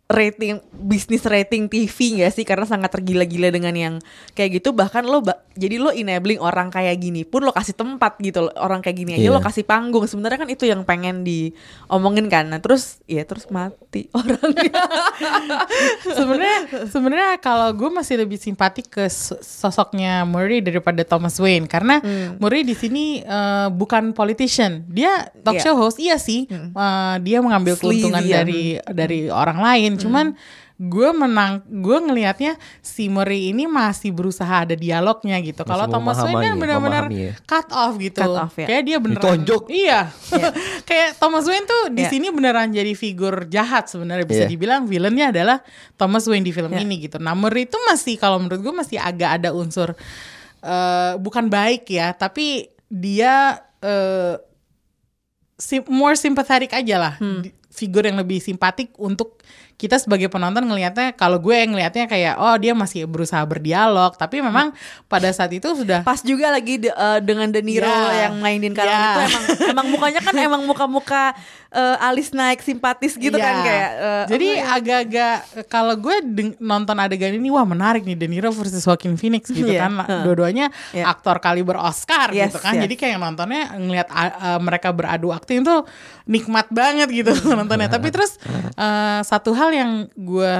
[0.06, 1.90] rating bisnis rating TV
[2.20, 2.42] gak sih?
[2.42, 3.94] Karena sangat tergila-gila dengan yang
[4.32, 4.70] kayak gitu.
[4.70, 8.54] Bahkan lo ba- jadi lo enabling orang kayak gini pun lo kasih tempat gitu loh.
[8.56, 9.32] orang kayak gini aja Iya.
[9.32, 10.04] lo kasih panggung.
[10.04, 12.46] Sebenarnya kan itu yang pengen diomongin kan.
[12.46, 14.70] Nah terus ya terus mati orangnya.
[16.02, 21.66] Sebenarnya sebenarnya kalau gue masih lebih simpatik ke so- sosoknya Murray daripada Thomas Wayne.
[21.66, 21.98] Karena
[22.36, 24.86] Murray di sini eh, bukan politician.
[24.86, 25.62] Dia talk Iya.
[25.64, 26.46] show host iya sih.
[26.46, 28.40] Eh, dia mengambil Sleazy keuntungan ya.
[28.40, 30.26] dari dari orang lain cuman
[30.76, 36.36] gue menang gue ngelihatnya si Murray ini masih berusaha ada dialognya gitu kalau Thomas Wayne
[36.36, 37.32] kan memahami, benar-benar ya.
[37.42, 38.68] cut off gitu Cut off, ya.
[38.68, 39.62] kayak dia beneran Ditonjok.
[39.72, 40.12] iya
[40.88, 42.12] kayak Thomas Wayne tuh di Iya.
[42.12, 44.52] sini beneran jadi figur jahat sebenarnya bisa Iya.
[44.52, 46.84] dibilang villainnya adalah Thomas Wayne di film Iya.
[46.84, 47.16] ini gitu.
[47.16, 49.96] Nah, Murray itu masih kalau menurut gue masih agak ada unsur
[50.58, 54.36] eh bukan baik ya, tapi dia eh
[55.56, 57.14] sim- more sympathetic aja lah.
[57.16, 57.40] Hmm.
[57.68, 59.40] Figur yang lebih simpatik untuk
[59.76, 64.72] kita sebagai penonton ngelihatnya kalau gue ngelihatnya kayak oh dia masih berusaha berdialog, tapi memang
[65.04, 68.26] pada saat itu sudah pas juga lagi de- eh, dengan De Niro Ya.
[68.26, 69.12] yang mainin karakter Ya.
[69.20, 71.36] itu emang emang mukanya kan emang muka-muka
[71.68, 73.64] eh, alis naik simpatis gitu kan Iya.
[73.64, 74.64] kayak eh, Jadi ya?
[74.72, 75.34] agak-agak
[75.66, 79.66] kalau gue deng- nonton adegan ini wah menarik nih De Niro versus Joaquin Phoenix gitu
[79.66, 79.84] Iya.
[79.84, 79.92] kan.
[80.00, 80.22] Heeh.
[80.22, 81.04] Dua-duanya Iya.
[81.06, 82.72] aktor kaliber Oscar Yes, gitu kan.
[82.72, 82.82] yes.
[82.82, 85.82] Jadi kayak nontonnya ngelihat a- mereka beradu akting tuh
[86.24, 87.88] nikmat banget gitu nontonnya.
[87.88, 88.38] Tapi terus
[88.72, 90.54] eh, satu hal yang gue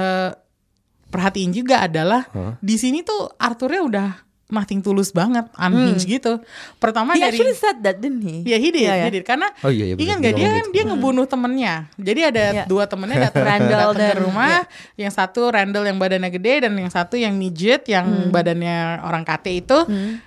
[1.07, 2.27] perhatiin juga adalah
[2.59, 4.09] di sini tuh Arthurnya udah
[4.47, 6.39] nothing tulus banget, unhinged gitu.
[6.77, 7.19] Pertama Hmm.
[7.19, 8.43] He dari actually said that didn't he?
[8.43, 9.07] Ya he did, Iya, he iya.
[9.11, 9.23] did.
[9.23, 10.03] Karena Oh iya, iya, bener.
[10.03, 10.71] ingat Dia gak dia kan gitu.
[10.71, 11.73] dia ngebunuh temennya.
[11.93, 12.63] Jadi ada Iya.
[12.63, 14.49] dua temennya datang Randall datang ke rumah.
[14.95, 18.31] Yang satu Randall yang badannya gede dan yang satu yang midget yang Hmm.
[18.31, 19.77] badannya orang kate itu.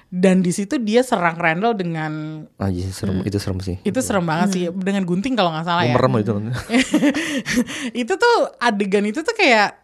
[0.06, 3.78] Dan di situ dia serang Randall dengan Anjir, serem, itu serem sih.
[3.80, 5.94] itu serem banget sih dengan gunting kalau nggak salah ya.
[5.94, 6.32] merem itu.
[7.94, 9.78] itu tuh adegan itu tuh kayak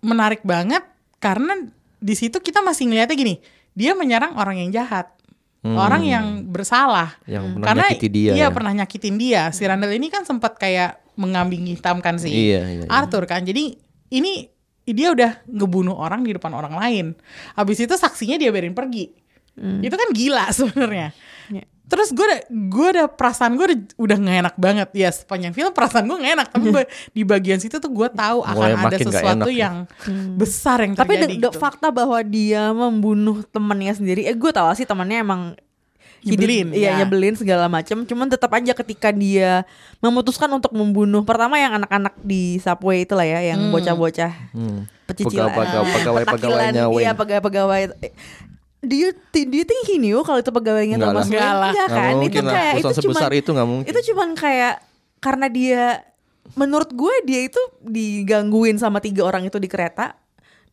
[0.00, 0.82] menarik banget
[1.18, 1.68] karena
[1.98, 3.34] di situ kita masih ngeliatnya gini,
[3.78, 5.14] dia menyerang orang yang jahat.
[5.62, 7.18] Orang yang bersalah.
[7.28, 8.54] Yang pernah Karena nyakiti dia, Iya, ya.
[8.54, 9.42] pernah nyakitin dia.
[9.52, 12.88] Si Randall ini kan sempat kayak mengambing hitamkan si Iya, iya, iya.
[12.88, 13.42] Arthur kan.
[13.44, 13.76] Jadi
[14.08, 14.48] ini
[14.88, 17.06] dia udah ngebunuh orang di depan orang lain.
[17.52, 19.12] Habis itu saksinya dia biarin pergi.
[19.58, 21.12] Itu kan gila sebenarnya.
[21.52, 21.64] Iya.
[21.88, 25.72] Terus gue udah, gue udah perasaan gue udah, udah gak enak banget ya sepanjang film
[25.72, 26.84] perasaan gue gak enak tapi gue
[27.16, 29.58] di bagian situ tuh gue tahu akan Mulai ada sesuatu enak ya.
[29.58, 29.74] yang
[30.34, 31.34] besar yang Tapi terjadi.
[31.34, 31.48] de- gitu.
[31.54, 35.42] fakta bahwa dia membunuh temannya sendiri, eh gue tahu sih temannya emang
[36.18, 36.94] Nyebelin, iya ya.
[36.98, 38.02] nyebelin segala macam.
[38.02, 39.62] Cuman tetap aja ketika dia
[39.98, 44.82] memutuskan untuk membunuh, pertama yang anak-anak di subway itulah ya, yang bocah-bocah Hmm.
[45.06, 47.14] pecicilan, Pegawai- pegawai-pegawainya petakilan, iya Wayne.
[47.14, 47.82] pegawai-pegawai.
[48.80, 51.26] Do you, do you think he knew kalau itu pegawainya Enggak Thomas.
[51.26, 51.34] Wayne?
[51.34, 51.70] Enggak lah.
[51.70, 52.14] Iya Nggak kan?
[52.14, 52.54] mungkin itu lah.
[52.54, 53.88] kayak itu cuman itu nggak mungkin.
[53.88, 54.74] Itu cuman kayak
[55.18, 55.82] karena dia
[56.54, 60.14] menurut gue dia itu digangguin sama tiga orang itu di kereta.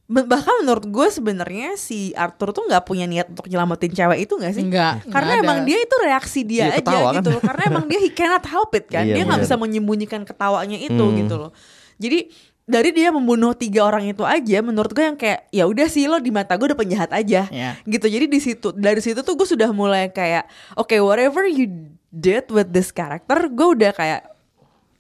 [0.05, 4.33] Ba- Bahkan menurut gue sebenarnya si Arthur tuh nggak punya niat untuk nyelamatin cewek itu
[4.33, 4.61] nggak sih?
[4.63, 5.65] Enggak, Karena enggak emang ada.
[5.65, 7.15] dia itu reaksi dia Iya, aja ketawa kan.
[7.17, 7.31] gitu.
[7.41, 9.01] Karena emang dia he cannot help it kan.
[9.01, 11.17] Iya, dia nggak bisa menyembunyikan ketawanya itu Hmm.
[11.17, 11.51] gitu loh.
[11.97, 12.29] Jadi
[12.65, 16.17] dari dia membunuh tiga orang itu aja menurut gue yang kayak ya udah sih lo
[16.17, 17.77] di mata gue udah penjahat aja Iya.
[17.85, 21.69] gitu jadi di situ dari situ tuh gue sudah mulai kayak oke whatever you
[22.09, 24.25] did with this character gue udah kayak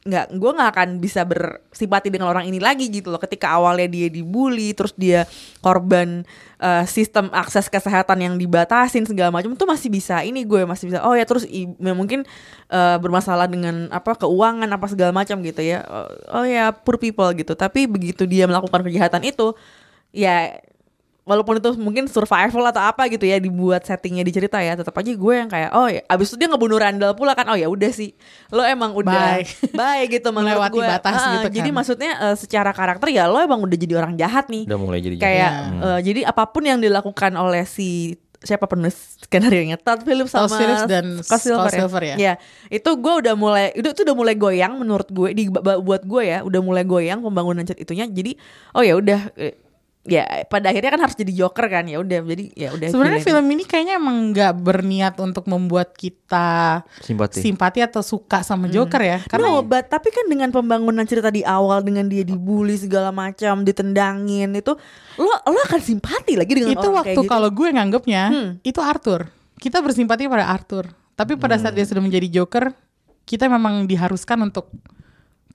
[0.05, 3.17] nggak gue nggak akan bisa bersimpati dengan orang ini lagi gitu loh.
[3.17, 5.25] Ketika awalnya dia dibully terus dia
[5.65, 6.21] korban
[6.61, 10.21] eh, sistem akses kesehatan yang dibatasin segala macam tuh masih bisa.
[10.21, 11.01] Ini gue masih bisa.
[11.01, 12.21] Oh ya terus i- ya mungkin
[12.69, 15.81] eh, bermasalah dengan apa keuangan apa segala macam gitu ya.
[15.89, 17.57] Oh, oh ya poor people gitu.
[17.57, 19.57] Tapi begitu dia melakukan kejahatan itu
[20.13, 20.53] ya
[21.25, 25.09] walaupun itu mungkin survival atau apa gitu ya dibuat settingnya di cerita ya tetap aja
[25.09, 27.89] gue yang kayak oh ya abis itu dia ngebunuh Randall pula kan oh ya udah
[27.89, 28.13] sih
[28.49, 29.45] lo emang udah Bye.
[29.79, 31.75] bye gitu menurut Melewati gue batas Ah, gitu jadi kan.
[31.75, 35.15] maksudnya eh, secara karakter ya lo emang udah jadi orang jahat nih Udah mulai jadi
[35.17, 35.81] kayak jahat.
[35.81, 40.45] eh, jadi apa pun yang dilakukan oleh si siapa penulis skenario nya Todd Phillips sama
[40.45, 42.15] Todd Phillips dan Scott Silver, Scott Silver ya?
[42.15, 42.33] Ya,
[42.69, 46.45] itu gue udah mulai itu itu udah mulai goyang menurut gue di buat gue ya
[46.45, 48.05] udah mulai goyang pembangunan cerita itunya.
[48.05, 48.37] Jadi
[48.71, 49.64] oh ya udah eh,
[50.05, 53.45] ya pada akhirnya kan harus jadi Joker kan ya udah jadi ya udah Sebenarnya film
[53.49, 57.41] ini kayaknya emang nggak berniat untuk membuat kita Simpati.
[57.41, 59.17] simpati atau suka sama Joker ya.
[59.25, 63.65] Karena Karena obat, tapi kan dengan pembangunan cerita di awal dengan dia dibully segala macam,
[63.65, 64.77] ditendangin itu
[65.17, 67.31] lo lo akan simpati lagi dengan itu orang waktu kayak gitu.
[67.33, 68.49] kalau gue nganggapnya Hmm.
[68.61, 69.27] itu Arthur.
[69.57, 70.85] Kita bersimpati pada Arthur.
[71.15, 72.75] Tapi pada saat dia sudah menjadi Joker,
[73.23, 74.69] kita memang diharuskan untuk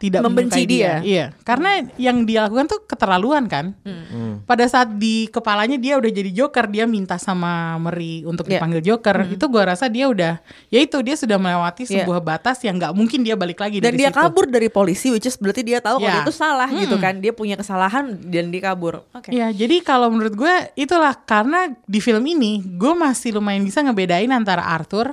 [0.00, 0.96] tidak Membenci dia.
[0.96, 1.04] dia.
[1.04, 3.76] Iya, karena yang dia lakukan tuh keterlaluan kan.
[3.84, 4.40] Hmm.
[4.48, 8.56] Pada saat di kepalanya dia udah jadi Joker, dia minta sama Mary untuk Iya.
[8.56, 9.28] dipanggil Joker.
[9.28, 12.00] Itu gua rasa dia udah, ya itu dia sudah melewati Iya.
[12.00, 14.16] sebuah batas yang nggak mungkin dia balik lagi dan dari dia situ.
[14.16, 16.16] kabur dari polisi which is berarti dia tahu kalau Ya.
[16.16, 17.04] dia itu salah gitu Hmm.
[17.04, 17.14] kan.
[17.20, 19.04] Dia punya kesalahan dan dia kabur.
[19.12, 19.28] Oke.
[19.30, 24.32] Ya, jadi kalau menurut gue itulah karena di film ini gue masih lumayan bisa ngebedain
[24.32, 25.12] antara Arthur,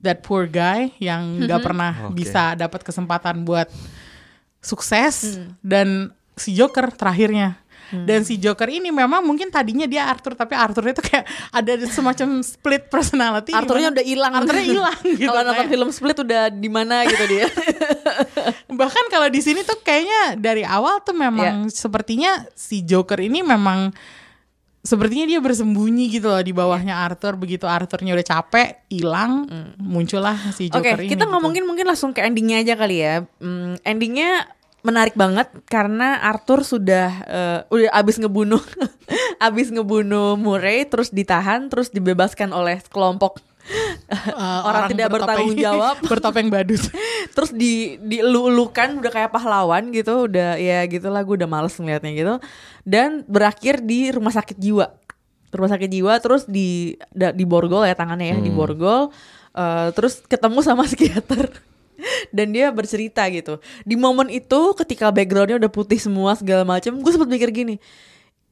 [0.00, 2.18] that poor guy yang nggak pernah Oke.
[2.18, 3.70] bisa dapat kesempatan buat
[4.64, 5.52] sukses Hmm.
[5.60, 5.88] dan
[6.34, 7.60] si Joker terakhirnya.
[7.94, 11.22] Dan si Joker ini memang mungkin tadinya dia Arthur tapi Arthur itu kayak
[11.54, 13.54] ada semacam split personality.
[13.54, 14.32] Arthurnya udah hilang.
[14.34, 15.30] Arthurnya hilang gitu.
[15.30, 17.46] Kalau nonton film Split udah di mana gitu dia.
[18.82, 23.94] Bahkan kalau di sini tuh kayaknya dari awal tuh memang sepertinya si Joker ini memang
[24.84, 27.40] sepertinya dia bersembunyi gitu loh di bawahnya Arthur.
[27.40, 29.48] Begitu Arthurnya udah capek, hilang,
[29.80, 30.78] muncullah si Hmm.
[30.78, 31.10] Oke, Joker ini.
[31.10, 31.32] kita gitu.
[31.32, 33.24] ngomongin mungkin langsung ke endingnya aja kali ya.
[33.40, 34.44] Hmm, endingnya
[34.84, 38.60] menarik banget karena Arthur sudah eh, udah abis ngebunuh,
[39.48, 45.96] abis ngebunuh Murray, terus ditahan, terus dibebaskan oleh kelompok Eh, orang, tidak bertopeng- bertanggung jawab,
[46.12, 46.82] bertopeng badut.
[47.34, 52.34] terus di dielu-elukan udah kayak pahlawan gitu, udah ya gitulah gue udah males ngeliatnya gitu,
[52.84, 54.92] dan berakhir di rumah sakit jiwa,
[55.50, 59.08] rumah sakit jiwa, terus di da- di borgol ya tangannya ya di borgol,
[59.56, 61.48] eh, terus ketemu sama psikiater.
[62.34, 63.62] Dan dia bercerita gitu.
[63.86, 67.78] Di momen itu ketika backgroundnya udah putih semua segala macam, gue sempat mikir gini,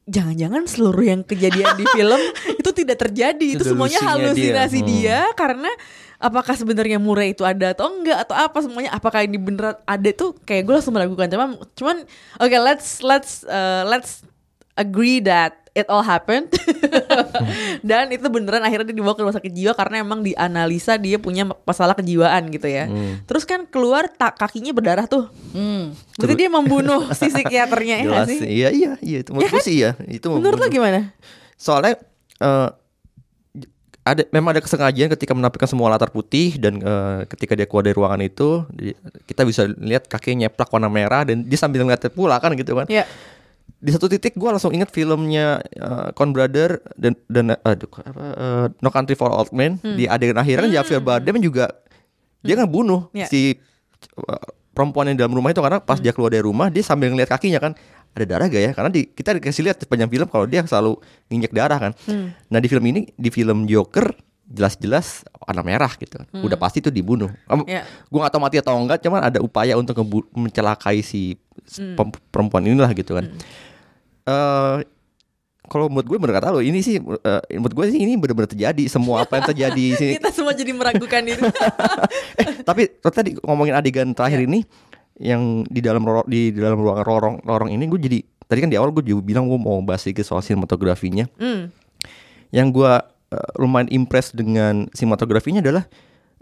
[0.03, 2.19] jangan-jangan seluruh yang kejadian di film
[2.59, 3.47] itu tidak terjadi.
[3.55, 4.27] Itu Itu semuanya delusinya dia.
[4.27, 4.87] halusinasi Hmm.
[4.87, 5.71] dia karena
[6.19, 10.35] apakah sebenarnya Murray itu ada atau enggak atau apa semuanya apakah ini beneran ada tuh
[10.47, 11.97] kayak gue langsung meragukan cuman cuman
[12.39, 14.23] oke let's let's uh, let's
[14.79, 16.53] agree that it all happened.
[17.89, 21.49] Dan itu beneran akhirnya dia dibawa ke rumah sakit jiwa karena emang dianalisa dia punya
[21.65, 22.87] masalah kejiwaan gitu ya.
[23.25, 25.27] Terus kan keluar tak kakinya berdarah tuh.
[25.53, 25.93] Hmm.
[26.17, 28.27] berarti dia membunuh si psikiaternya ya Jelas.
[28.29, 28.39] sih?
[28.41, 29.17] Iya iya iya.
[29.21, 29.97] Itu menurutku sih iya.
[30.05, 31.09] Itu menurut lo gimana?
[31.57, 31.97] Soalnya
[32.39, 32.69] eh,
[34.03, 37.95] ada memang ada kesengajaan ketika menampilkan semua latar putih dan eh, ketika dia keluar dari
[37.95, 38.93] ruangan itu di-
[39.25, 42.85] kita bisa lihat kakinya nyeplak warna merah dan dia sambil ngeliat pula kan gitu kan.
[42.91, 43.07] Ya
[43.83, 48.23] di satu titik gue langsung inget filmnya uh, Coen Brother dan dan uh, aduh, apa,
[48.33, 51.67] uh, No Country for Old Men di adegan akhirnya kan Javier Bardem juga
[52.39, 53.27] dia kan bunuh Ya.
[53.27, 53.59] si
[54.17, 54.39] uh,
[54.71, 57.27] perempuan yang di dalam rumah itu karena pas dia keluar dari rumah dia sambil ngeliat
[57.27, 57.75] kakinya kan
[58.13, 58.71] ada darah gak ya?
[58.71, 61.91] Karena di, kita dikasih lihat sepanjang film kalau dia selalu nginjek darah kan.
[62.47, 64.13] Nah di film ini di film Joker
[64.45, 66.29] jelas-jelas warna merah gitu kan.
[66.31, 67.33] Udah pasti itu dibunuh.
[67.43, 67.81] Em, Ya.
[67.83, 69.97] gue gak tahu mati atau enggak cuman ada upaya untuk
[70.31, 71.41] mencelakai si
[71.97, 73.33] pem- perempuan inilah gitu kan
[74.23, 74.77] eh
[75.63, 78.83] kalau menurut gue bener kata lo ini sih eh, menurut gue sih ini benar-benar terjadi.
[78.85, 80.13] Semua apa yang terjadi di sini.
[80.19, 81.39] Kita semua jadi meragukan diri
[82.41, 84.61] eh, tapi tadi ngomongin adegan terakhir ini
[85.17, 88.77] yang di dalam ro- di dalam ruangan lorong lorong ini gue jadi tadi kan di
[88.77, 91.25] awal gue juga bilang gue mau bahas sedikit soal sinematografinya.
[91.39, 91.71] Hmm.
[92.53, 92.93] yang gue
[93.33, 95.85] eh, lumayan impress dengan sinematografinya adalah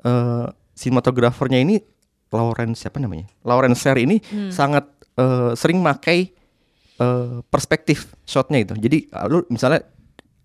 [0.02, 1.78] eh sinematografernya ini
[2.32, 3.28] Lawrence siapa namanya?
[3.44, 4.18] Lawrence Serre ini
[4.50, 6.32] sangat eh, sering makai
[7.02, 8.74] eh, perspektif shotnya itu.
[8.76, 9.82] Jadi eh, lu misalnya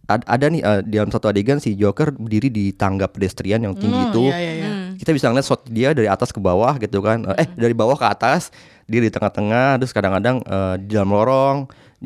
[0.06, 3.74] ad- ada nih eh, di dalam satu adegan si Joker berdiri di tangga pedestrian yang
[3.74, 4.24] tinggi Hmm, itu.
[4.26, 4.70] iya, iya, iya.
[4.96, 7.28] kita bisa ngeliat shot dia dari atas ke bawah gitu kan.
[7.36, 8.48] Eh dari bawah ke atas
[8.86, 11.56] dia di tengah-tengah terus kadang-kadang eh, di dalam lorong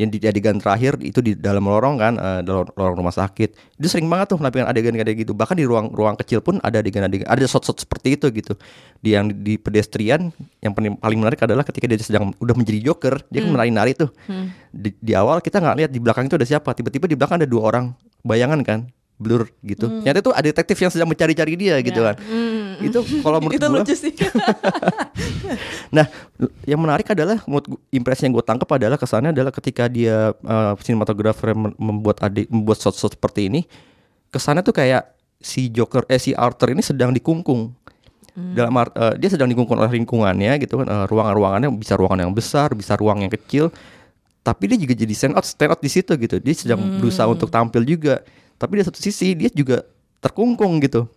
[0.00, 3.76] yang di adegan terakhir itu di dalam lorong kan dalam lorong rumah sakit.
[3.76, 5.36] Dia sering banget tuh menampilkan adegan kayak gitu.
[5.36, 8.56] Bahkan di ruang ruang kecil pun ada adegan-adegan ada shot-shot seperti itu gitu.
[9.04, 10.32] Di yang di pedestrian
[10.64, 14.08] yang paling menarik adalah ketika dia sedang udah menjadi joker dia kan menari-nari tuh.
[14.72, 16.72] Di, di awal kita nggak lihat di belakang itu ada siapa.
[16.72, 17.92] Tiba-tiba di belakang ada dua orang.
[18.24, 18.88] Bayangan kan
[19.20, 20.00] blur gitu.
[20.00, 22.16] Ternyata itu ada detektif yang sedang mencari-cari dia gitu kan
[22.80, 24.12] itu kalau menurut itu gua lucu sih
[25.90, 26.06] Nah,
[26.62, 27.42] yang menarik adalah
[27.90, 32.78] impresi yang gue tangkap adalah kesannya adalah ketika dia uh, sinematografer mem- membuat adik membuat
[32.78, 33.66] shot-shot seperti ini,
[34.30, 35.10] kesannya tuh kayak
[35.42, 37.74] si Joker eh si Arthur ini sedang dikungkung.
[38.30, 42.32] Dalam art- eh, dia sedang dikungkung oleh lingkungannya gitu kan, eh, ruangan-ruangannya bisa ruangan yang
[42.32, 43.74] besar, bisa ruang yang kecil.
[44.40, 46.38] Tapi dia juga jadi stand out, stand out di situ gitu.
[46.38, 48.22] Dia sedang berusaha untuk tampil juga.
[48.56, 49.82] Tapi di satu sisi dia juga
[50.20, 51.08] terkungkung gitu.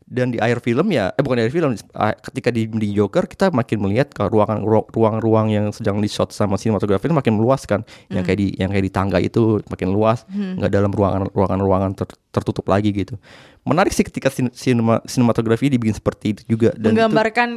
[0.00, 3.24] Dan di akhir film ya, eh bukan di akhir film, ah, ketika di, di Joker
[3.24, 7.64] kita makin melihat ke ruangan ru- ruang-ruang yang sedang di shot sama sinematografi makin meluas
[7.64, 7.82] kan.
[8.08, 12.16] Yang kayak di yang kayak di tangga itu makin luas, nggak dalam ruangan ruangan-ruangan ter-
[12.30, 13.18] tertutup lagi gitu.
[13.62, 17.48] Menarik sih ketika sin- sinema sinematografi dibikin seperti itu juga dan itu- Menggambarkan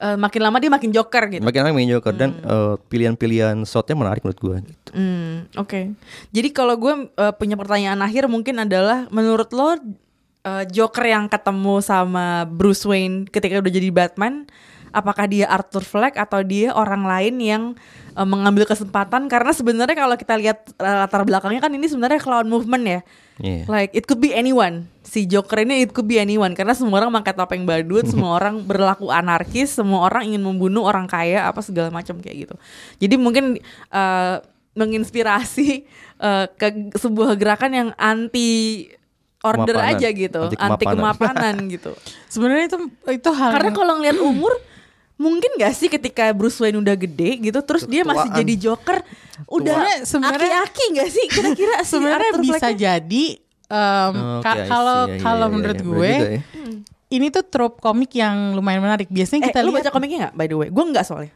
[0.00, 1.44] eh, eh, makin lama dia makin joker gitu.
[1.44, 4.90] makin lama main Joker dan eh, pilihan-pilihan shotnya menarik menurut gue gitu.
[4.96, 5.94] Hmm, oke.
[6.32, 9.76] Jadi kalau gue eh, punya pertanyaan akhir mungkin adalah menurut lo
[10.42, 14.48] eh, Joker yang ketemu sama Bruce Wayne ketika udah jadi Batman,
[14.90, 17.62] apakah dia Arthur Fleck atau dia orang lain yang
[18.10, 22.46] eh, mengambil kesempatan karena sebenarnya kalau kita lihat eh, latar belakangnya kan ini sebenarnya clown
[22.46, 23.00] movement ya.
[23.40, 23.64] Iya.
[23.66, 24.84] Like it could be anyone.
[25.00, 28.60] Si Joker ini it could be anyone karena semua orang pakai topeng badut, semua orang
[28.60, 32.54] berlaku anarkis, semua orang ingin membunuh orang kaya apa segala macam kayak gitu.
[32.98, 33.56] Jadi mungkin
[33.88, 34.36] eh,
[34.90, 35.68] menginspirasi
[36.18, 38.86] eh, ke sebuah gerakan yang anti
[39.40, 39.96] order Kemapanan.
[39.96, 40.98] aja gitu, Anti anti kemapanan.
[41.00, 41.92] kemapanan gitu.
[42.32, 42.78] Sebenarnya itu
[43.08, 44.52] itu hal Karena yang- kalau ngeliat umur
[45.20, 48.40] mungkin gak sih ketika Bruce Wayne udah gede gitu terus dia masih Ketuaan.
[48.40, 48.98] jadi Joker
[49.46, 53.24] udah Sebenarnya- aki-aki gak sih kira-kira si sebenarnya Arthur bisa jadi
[54.40, 54.66] ka- I see.
[54.66, 56.40] kalau Ya, ya, kalau ya, menurut ya, bener gue ya.
[57.10, 59.06] ini tuh trope komik yang lumayan menarik.
[59.06, 60.68] Biasanya Eh, kita lu lihat baca komiknya gak by the way?
[60.68, 61.32] Gue gak soalnya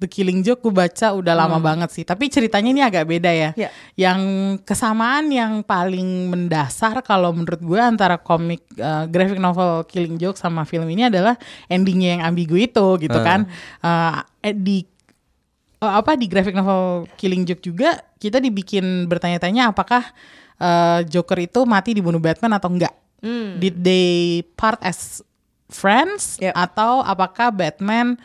[0.00, 2.02] The Killing Joke gue baca udah lama banget sih.
[2.02, 3.50] Tapi ceritanya ini agak beda ya.
[3.52, 3.60] Hmm.
[3.60, 3.68] Ya.
[3.94, 4.20] Yang
[4.64, 10.64] kesamaan yang paling mendasar kalau menurut gue antara komik uh, graphic novel Killing Joke sama
[10.64, 11.36] film ini adalah
[11.68, 13.24] endingnya yang ambigu itu gitu Ah.
[13.28, 13.40] kan.
[13.84, 14.88] Uh, eh, di
[15.78, 20.00] uh, apa di graphic novel Killing Joke juga kita dibikin bertanya-tanya apakah
[20.56, 22.96] uh, Joker itu mati dibunuh Batman atau enggak?
[23.60, 25.20] Did they part as
[25.68, 26.56] friends Yep.
[26.56, 28.16] atau apakah Batman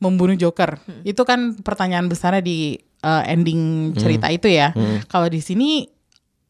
[0.00, 0.80] membunuh Joker?
[1.04, 2.74] Itu kan pertanyaan besarnya di
[3.04, 4.72] uh, ending cerita itu ya.
[5.06, 5.84] Kalau di sini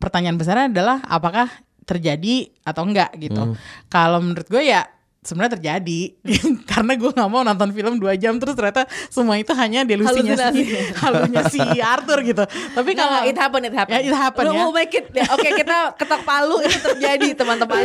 [0.00, 1.50] pertanyaan besarnya adalah apakah
[1.84, 3.58] terjadi atau enggak gitu.
[3.90, 4.86] Kalau menurut gue ya
[5.20, 6.16] sebenarnya terjadi
[6.70, 10.64] karena gue nggak mau nonton film dua jam terus ternyata semua itu hanya delusinya si
[11.04, 12.44] halunya si Arthur gitu.
[12.48, 13.92] Tapi kalau nggak, it happen, it happen.
[13.92, 14.60] Ya, it happen Lu ya.
[14.64, 17.82] mau make it, ya, oke kita ketok palu itu terjadi teman-teman.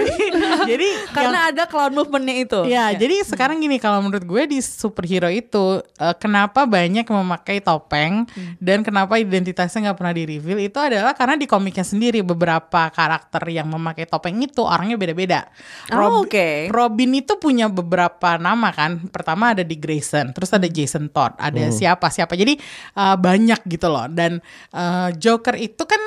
[0.63, 2.59] jadi Karena ada clown movementnya itu.
[2.71, 7.59] Ya, jadi sekarang gini kalau menurut gue di superhero itu eh, kenapa banyak yang memakai
[7.59, 8.23] topeng
[8.63, 13.43] dan kenapa identitasnya nggak pernah di reveal itu adalah karena di komiknya sendiri beberapa karakter
[13.51, 15.51] yang memakai topeng itu orangnya beda-beda.
[15.91, 16.71] Oh, oke.
[16.71, 19.09] Robin itu punya beberapa nama kan.
[19.09, 22.33] Pertama ada di Grayson, terus ada Jason Todd, ada siapa siapa.
[22.33, 22.61] Jadi
[22.93, 24.05] eh, banyak gitu loh.
[24.05, 24.37] Dan
[24.69, 25.97] eh, Joker itu kan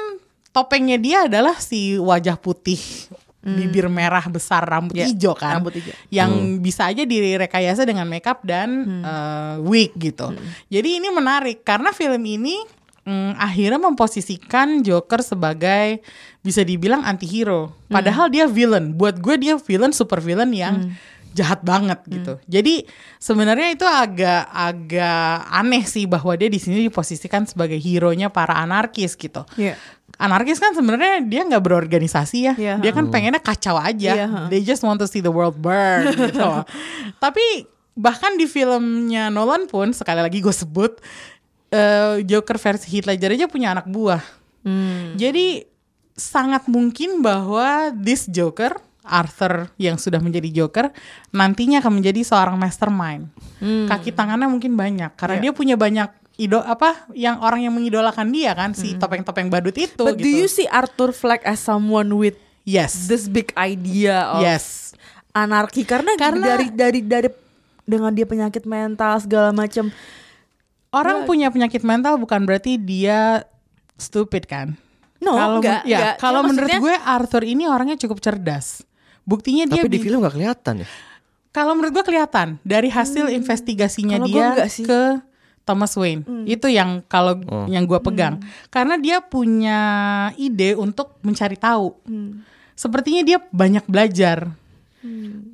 [0.49, 2.79] topengnya dia adalah si wajah putih.
[3.39, 5.95] Bibir merah besar rambut Ya, hijau kan rambut hijau.
[6.11, 9.01] yang bisa aja direkayasa dengan makeup dan Hmm.
[9.01, 10.35] eh, wig gitu.
[10.67, 12.61] Jadi ini menarik karena film ini
[13.09, 16.05] mm, akhirnya memposisikan Joker sebagai
[16.39, 17.73] bisa dibilang antihero.
[17.89, 17.97] Hmm.
[17.97, 18.93] Padahal dia villain.
[18.93, 20.93] Buat gue dia villain super villain yang Hmm.
[21.29, 22.35] jahat banget gitu.
[22.45, 22.83] Jadi
[23.17, 29.15] sebenarnya itu agak agak aneh sih bahwa dia di sini diposisikan sebagai hero-nya para anarkis
[29.15, 29.79] gitu Iya.
[30.19, 32.55] anarkis kan sebenarnya dia nggak berorganisasi ya.
[32.59, 34.13] Iya, dia kan pengennya kacau aja.
[34.19, 34.41] Ha.
[34.51, 36.65] They just want to see the world burn gitu.
[37.23, 40.99] Tapi bahkan di filmnya Nolan pun sekali lagi gue sebut
[41.69, 44.23] eh, Joker versi Heath Ledger aja punya anak buah.
[44.63, 45.15] Hmm.
[45.15, 45.65] Jadi
[46.13, 48.75] sangat mungkin bahwa this Joker
[49.09, 50.93] Arthur yang sudah menjadi Joker
[51.33, 53.33] nantinya akan menjadi seorang mastermind.
[53.59, 55.43] Kaki tangannya mungkin banyak karena Iya.
[55.49, 60.05] dia punya banyak ido apa yang orang yang mengidolakan dia kan si topeng-topeng badut itu
[60.05, 60.39] But do gitu.
[60.45, 63.09] you see Arthur Fleck as someone with yes.
[63.11, 64.95] this big idea of Yes.
[65.33, 67.29] anarki karena, Karena- dari dari dari
[67.83, 69.89] dengan dia penyakit mental segala macam
[70.99, 73.47] Orang punya penyakit mental bukan berarti dia
[73.95, 74.75] stupid kan?
[75.19, 76.15] No, kalau enggak, ya, enggak.
[76.23, 78.87] kalau Ya, menurut gue Arthur ini orangnya cukup cerdas.
[79.27, 80.89] Buktinya dia Tapi di film gak kelihatan ya.
[81.51, 85.03] Kalau menurut gue kelihatan dari hasil investigasinya Kalau gue dia ke
[85.67, 86.25] Thomas Wayne.
[86.49, 88.41] Itu yang kalau yang gue pegang.
[88.73, 89.81] Karena dia punya
[90.39, 91.93] ide untuk mencari tahu.
[92.79, 94.49] Sepertinya dia banyak belajar.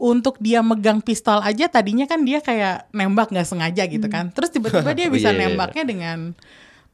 [0.00, 4.32] Untuk dia megang pistol aja tadinya kan dia kayak nembak nggak sengaja gitu kan.
[4.32, 5.48] Terus tiba-tiba dia Oh, bisa iya, iya, iya.
[5.52, 6.18] nembaknya dengan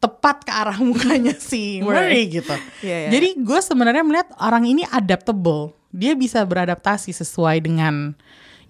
[0.00, 2.50] tepat ke arah mukanya si Murray gitu.
[2.86, 3.08] Iya, iya.
[3.12, 5.76] Jadi gue sebenarnya melihat orang ini adaptable.
[5.94, 8.14] Dia bisa beradaptasi sesuai dengan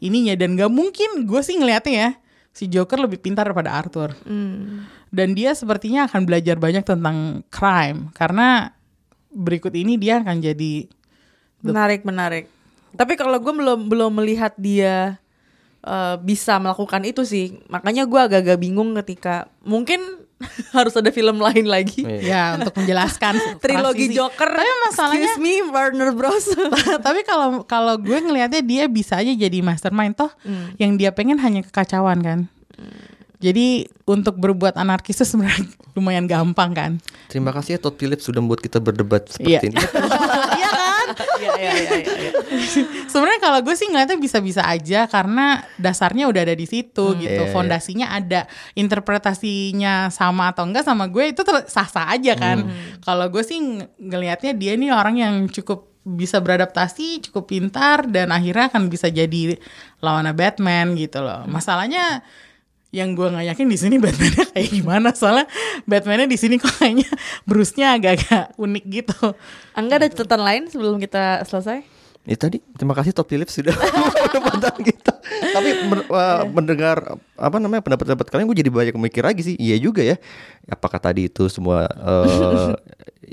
[0.00, 2.10] ininya dan gak mungkin gue sih ngeliatnya ya
[2.50, 4.16] si Joker lebih pintar daripada Arthur.
[5.10, 8.74] Dan dia sepertinya akan belajar banyak tentang crime karena
[9.30, 10.90] berikut ini dia akan jadi
[11.62, 12.50] menarik menarik.
[12.92, 15.18] Tapi kalau gue belum belum melihat dia
[15.80, 20.00] eh, bisa melakukan itu sih, makanya gue agak-agak bingung ketika mungkin
[20.72, 22.00] Harus ada film lain lagi.
[22.00, 22.24] Iya.
[22.24, 24.16] Ya untuk menjelaskan Trilogi transisi.
[24.16, 24.48] Joker.
[24.48, 26.46] Tapi masalahnya Excuse me, Warner Bros.
[27.06, 30.32] tapi kalau kalau gue ngelihatnya dia bisa aja jadi mastermind toh
[30.80, 32.38] yang dia pengen hanya kekacauan kan
[33.36, 36.90] jadi untuk berbuat anarkis itu sebenarnya lumayan gampang kan
[37.28, 39.60] Terima kasih ya Todd Phillips sudah membuat kita berdebat Iya.
[39.60, 39.76] seperti ini.
[41.40, 42.30] Iya Iya, iya,
[43.06, 47.42] sebenarnya kalau gue sih ngeliatnya bisa-bisa aja karena dasarnya udah ada di situ gitu.
[47.42, 47.52] Iya, iya.
[47.52, 48.46] fondasinya ada.
[48.74, 52.64] Interpretasinya sama atau enggak sama gue itu sah-sah aja kan.
[53.02, 58.32] Kalau gue sih ng- ngelihatnya dia nih orang yang cukup bisa beradaptasi cukup pintar dan
[58.32, 59.60] akhirnya akan bisa jadi
[60.00, 61.44] lawannya Batman gitu loh.
[61.44, 62.24] Masalahnya
[62.90, 65.46] yang gue nggak yakin di sini Batman-nya kayak gimana soalnya
[65.86, 67.06] Batman-nya di sini kok kayaknya
[67.48, 69.34] Bruce-nya agak-agak unik gitu
[69.78, 72.00] Angga ada catatan lain sebelum kita selesai?
[72.28, 73.72] Ya tadi terima kasih Todd Phillips sudah
[74.36, 75.24] memandang kita.
[75.24, 79.56] Tapi men- wah, mendengar apa namanya pendapat-pendapat kalian gue jadi banyak mikir lagi sih.
[79.56, 80.20] Iya juga ya.
[80.68, 82.76] Apakah tadi itu semua eh,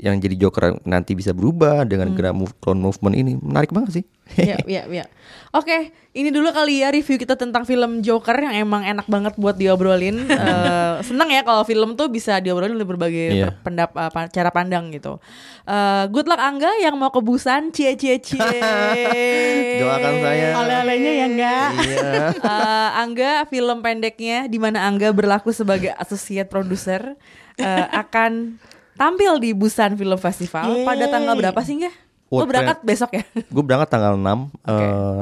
[0.00, 4.04] yang jadi Joker nanti bisa berubah dengan gerak move, clone movement ini menarik banget sih.
[4.30, 5.04] Iya, iya, iya.
[5.48, 9.54] Oke, ini dulu kali ya review kita tentang film Joker yang emang enak banget buat
[9.54, 10.28] diobrolin.
[10.28, 13.48] Eh, seneng ya kalau film tuh bisa diobrolin oleh berbagai Iya.
[13.58, 15.16] pendap apa, cara pandang gitu.
[15.64, 18.38] Eh, good luck Angga yang mau ke Busan, cie cie cie.
[19.80, 20.48] Doakan saya.
[20.56, 22.10] oleh-olehnya ya enggak Iya.
[22.48, 27.16] Eh, Angga film pendeknya di mana Angga berlaku sebagai associate producer
[27.56, 28.58] eh, akan
[28.94, 31.12] tampil di Busan Film Festival pada Yeay.
[31.12, 31.94] tanggal berapa sih enggak?
[32.28, 33.24] Wah, berangkat besok ya?
[33.54, 34.38] gue berangkat tanggal 6 eh,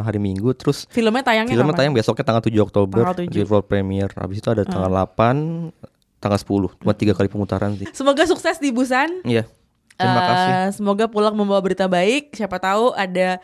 [0.03, 1.81] hari Minggu terus Filmnya tayangnya filmnya kapan?
[1.81, 3.31] tayang besoknya tanggal 7 Oktober Tanggal 7.
[3.31, 4.11] di world premiere.
[4.13, 5.71] Habis itu ada tanggal 8
[6.19, 6.83] tanggal 10.
[6.83, 7.87] Cuma tiga kali pemutaran sih.
[7.93, 9.23] Semoga sukses di Busan.
[9.23, 9.47] Iya.
[9.95, 10.53] Terima Eh, kasih.
[10.75, 12.35] Semoga pulang membawa berita baik.
[12.35, 13.39] Siapa tahu ada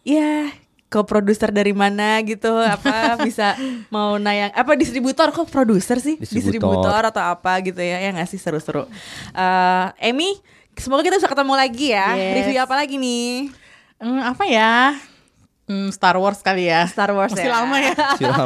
[0.00, 0.48] ya
[0.88, 3.52] co-producer dari mana gitu apa bisa
[3.92, 7.12] mau nayang apa distributor kok produser sih Distributor.
[7.12, 8.88] atau apa gitu ya yang ngasih seru-seru
[9.36, 10.32] Eh Emmy
[10.78, 12.08] semoga kita bisa ketemu lagi ya.
[12.14, 12.34] Yes.
[12.42, 13.50] review apa lagi nih?
[13.98, 14.94] Hmm, apa ya?
[15.68, 16.88] Hmm, Star Wars kali ya.
[16.88, 17.60] Star Wars Masih ya.
[17.60, 17.92] lama ya.
[18.18, 18.42] Siapa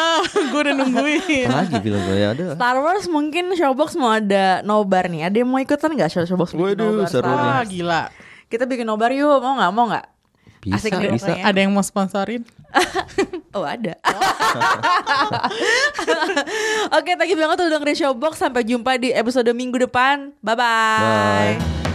[0.50, 1.44] Gue udah nungguin.
[1.44, 2.32] Lagi film gue ya?
[2.32, 2.56] Ada.
[2.56, 5.28] Star Wars mungkin Showbox mau ada nobar nih.
[5.28, 7.08] Ada yang mau ikutan nggak show Showbox bikin Waduh, nobar?
[7.10, 7.44] seru Star nih.
[7.44, 7.68] Wah Wars?
[7.68, 8.02] gila.
[8.48, 9.70] Kita bikin nobar yuk mau nggak?
[9.76, 10.06] Mau nggak
[10.64, 11.28] Bisa, Asik bisa.
[11.28, 11.44] pokoknya.
[11.44, 12.42] Ada yang mau sponsorin
[13.56, 13.94] Oh ada
[16.98, 21.93] Oke thank you banget udah dengerin Showbox Sampai jumpa di episode minggu depan Bye-bye Bye.